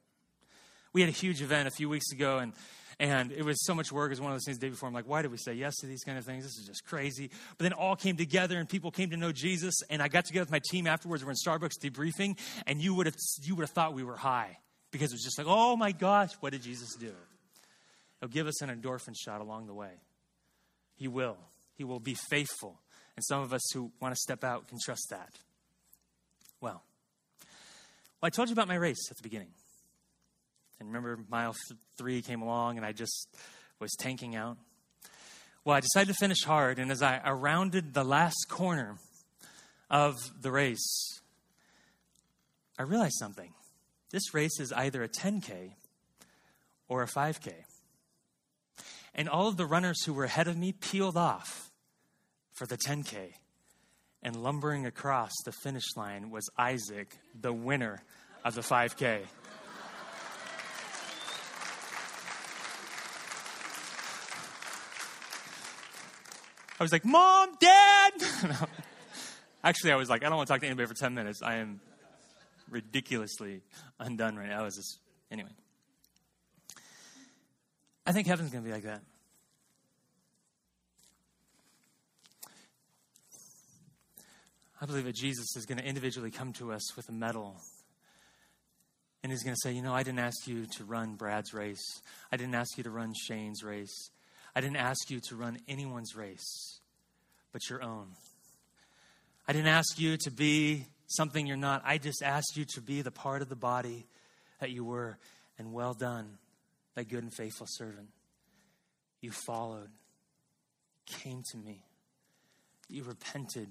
We 0.93 1.01
had 1.01 1.09
a 1.09 1.13
huge 1.13 1.41
event 1.41 1.67
a 1.67 1.71
few 1.71 1.89
weeks 1.89 2.11
ago, 2.11 2.37
and 2.37 2.53
and 2.99 3.31
it 3.31 3.45
was 3.45 3.63
so 3.63 3.75
much 3.75 3.91
work. 3.91 4.07
It 4.07 4.13
was 4.13 4.21
one 4.21 4.31
of 4.31 4.35
those 4.35 4.45
things 4.45 4.57
the 4.57 4.65
day 4.65 4.71
before. 4.71 4.87
I'm 4.87 4.95
like, 4.95 5.07
why 5.07 5.21
did 5.21 5.29
we 5.29 5.37
say 5.37 5.53
yes 5.53 5.75
to 5.77 5.85
these 5.85 6.03
kind 6.03 6.17
of 6.17 6.25
things? 6.25 6.43
This 6.43 6.57
is 6.57 6.65
just 6.65 6.83
crazy. 6.83 7.29
But 7.57 7.65
then 7.65 7.73
all 7.73 7.95
came 7.95 8.17
together 8.17 8.57
and 8.57 8.67
people 8.67 8.89
came 8.89 9.11
to 9.11 9.17
know 9.17 9.31
Jesus. 9.31 9.75
And 9.91 10.01
I 10.01 10.07
got 10.07 10.25
together 10.25 10.43
with 10.43 10.51
my 10.51 10.61
team 10.71 10.87
afterwards. 10.87 11.23
We're 11.23 11.29
in 11.29 11.37
Starbucks 11.45 11.77
debriefing, 11.79 12.39
and 12.65 12.81
you 12.81 12.95
would 12.95 13.05
have 13.05 13.15
you 13.43 13.55
would 13.55 13.63
have 13.63 13.71
thought 13.71 13.93
we 13.93 14.03
were 14.03 14.15
high 14.15 14.57
because 14.91 15.11
it 15.11 15.15
was 15.15 15.23
just 15.23 15.37
like, 15.37 15.47
oh 15.47 15.75
my 15.75 15.91
gosh, 15.91 16.33
what 16.39 16.53
did 16.53 16.63
Jesus 16.63 16.95
do? 16.95 17.13
He'll 18.19 18.29
give 18.29 18.47
us 18.47 18.61
an 18.61 18.69
endorphin 18.69 19.13
shot 19.15 19.41
along 19.41 19.67
the 19.67 19.73
way. 19.73 20.01
He 20.95 21.07
will. 21.07 21.37
He 21.75 21.83
will 21.83 21.99
be 21.99 22.15
faithful. 22.29 22.79
And 23.15 23.23
some 23.23 23.41
of 23.41 23.53
us 23.53 23.61
who 23.73 23.91
want 24.01 24.13
to 24.13 24.19
step 24.19 24.43
out 24.43 24.67
can 24.67 24.77
trust 24.83 25.07
that. 25.09 25.29
Well, 26.61 26.83
well, 28.19 28.27
I 28.27 28.29
told 28.29 28.49
you 28.49 28.53
about 28.53 28.67
my 28.67 28.75
race 28.75 29.09
at 29.11 29.17
the 29.17 29.23
beginning. 29.23 29.49
And 30.79 30.89
remember, 30.89 31.19
mile 31.29 31.55
three 31.97 32.21
came 32.21 32.41
along 32.41 32.77
and 32.77 32.85
I 32.85 32.91
just 32.91 33.27
was 33.79 33.95
tanking 33.99 34.35
out. 34.35 34.57
Well, 35.63 35.75
I 35.75 35.81
decided 35.81 36.13
to 36.13 36.17
finish 36.17 36.43
hard, 36.45 36.79
and 36.79 36.91
as 36.91 37.01
I 37.01 37.29
rounded 37.31 37.93
the 37.93 38.05
last 38.05 38.45
corner 38.47 38.97
of 39.89 40.15
the 40.41 40.49
race, 40.49 41.19
I 42.79 42.83
realized 42.83 43.15
something. 43.19 43.51
This 44.09 44.33
race 44.33 44.61
is 44.61 44.71
either 44.71 45.03
a 45.03 45.09
10K 45.09 45.73
or 46.87 47.03
a 47.03 47.07
5K. 47.07 47.51
And 49.17 49.27
all 49.27 49.47
of 49.47 49.57
the 49.57 49.65
runners 49.65 50.03
who 50.05 50.13
were 50.13 50.25
ahead 50.25 50.47
of 50.47 50.55
me 50.55 50.71
peeled 50.71 51.17
off 51.17 51.71
for 52.53 52.67
the 52.67 52.77
10K. 52.77 53.33
And 54.21 54.35
lumbering 54.35 54.85
across 54.85 55.31
the 55.43 55.51
finish 55.51 55.95
line 55.95 56.29
was 56.29 56.47
Isaac, 56.57 57.17
the 57.39 57.51
winner 57.51 58.03
of 58.45 58.53
the 58.53 58.61
5K. 58.61 59.21
I 66.79 66.83
was 66.83 66.91
like, 66.91 67.05
Mom, 67.05 67.55
Dad. 67.59 68.11
Actually, 69.63 69.93
I 69.93 69.95
was 69.95 70.09
like, 70.09 70.23
I 70.23 70.29
don't 70.29 70.37
want 70.37 70.47
to 70.47 70.53
talk 70.53 70.61
to 70.61 70.67
anybody 70.67 70.87
for 70.87 70.93
10 70.93 71.15
minutes. 71.15 71.41
I 71.41 71.55
am 71.55 71.79
ridiculously 72.69 73.61
undone 73.99 74.35
right 74.35 74.49
now. 74.49 74.61
I 74.61 74.63
was 74.63 74.75
just, 74.75 74.99
anyway. 75.31 75.49
I 78.07 78.11
think 78.13 78.25
heaven's 78.25 78.49
going 78.49 78.63
to 78.63 78.67
be 78.67 78.73
like 78.73 78.85
that. 78.85 79.01
I 84.81 84.85
believe 84.87 85.05
that 85.05 85.15
Jesus 85.15 85.55
is 85.55 85.67
going 85.67 85.77
to 85.77 85.85
individually 85.85 86.31
come 86.31 86.53
to 86.53 86.71
us 86.71 86.95
with 86.95 87.07
a 87.09 87.11
medal. 87.11 87.57
And 89.21 89.31
he's 89.31 89.43
going 89.43 89.55
to 89.55 89.59
say, 89.61 89.73
You 89.73 89.83
know, 89.83 89.93
I 89.93 90.01
didn't 90.01 90.19
ask 90.19 90.47
you 90.47 90.65
to 90.77 90.85
run 90.85 91.15
Brad's 91.15 91.53
race. 91.53 92.01
I 92.31 92.37
didn't 92.37 92.55
ask 92.55 92.77
you 92.77 92.83
to 92.83 92.89
run 92.89 93.13
Shane's 93.13 93.63
race. 93.63 94.09
I 94.55 94.61
didn't 94.61 94.77
ask 94.77 95.11
you 95.11 95.19
to 95.29 95.35
run 95.35 95.59
anyone's 95.67 96.15
race 96.15 96.79
but 97.51 97.69
your 97.69 97.81
own. 97.81 98.07
I 99.47 99.53
didn't 99.53 99.69
ask 99.69 99.99
you 99.99 100.17
to 100.17 100.31
be 100.31 100.85
something 101.07 101.47
you're 101.47 101.57
not. 101.57 101.81
I 101.85 101.97
just 101.97 102.21
asked 102.21 102.55
you 102.55 102.65
to 102.75 102.81
be 102.81 103.01
the 103.01 103.11
part 103.11 103.41
of 103.41 103.49
the 103.49 103.55
body 103.55 104.05
that 104.59 104.69
you 104.69 104.83
were. 104.83 105.17
And 105.59 105.73
well 105.73 105.95
done, 105.95 106.37
thy 106.97 107.03
good 107.03 107.21
and 107.21 107.31
faithful 107.31 107.67
servant. 107.69 108.09
You 109.21 109.29
followed, 109.29 109.89
came 111.05 111.43
to 111.51 111.57
me, 111.57 111.85
you 112.89 113.03
repented, 113.03 113.69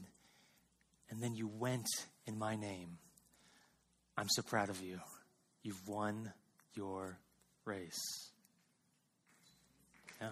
and 1.11 1.21
then 1.21 1.35
you 1.35 1.49
went 1.49 1.89
in 2.27 2.39
my 2.39 2.55
name. 2.55 2.99
I'm 4.17 4.29
so 4.29 4.43
proud 4.43 4.71
of 4.71 4.81
you. 4.81 5.01
You've 5.65 5.89
won 5.89 6.33
your 6.75 7.19
race. 7.65 8.31
Yeah. 10.21 10.29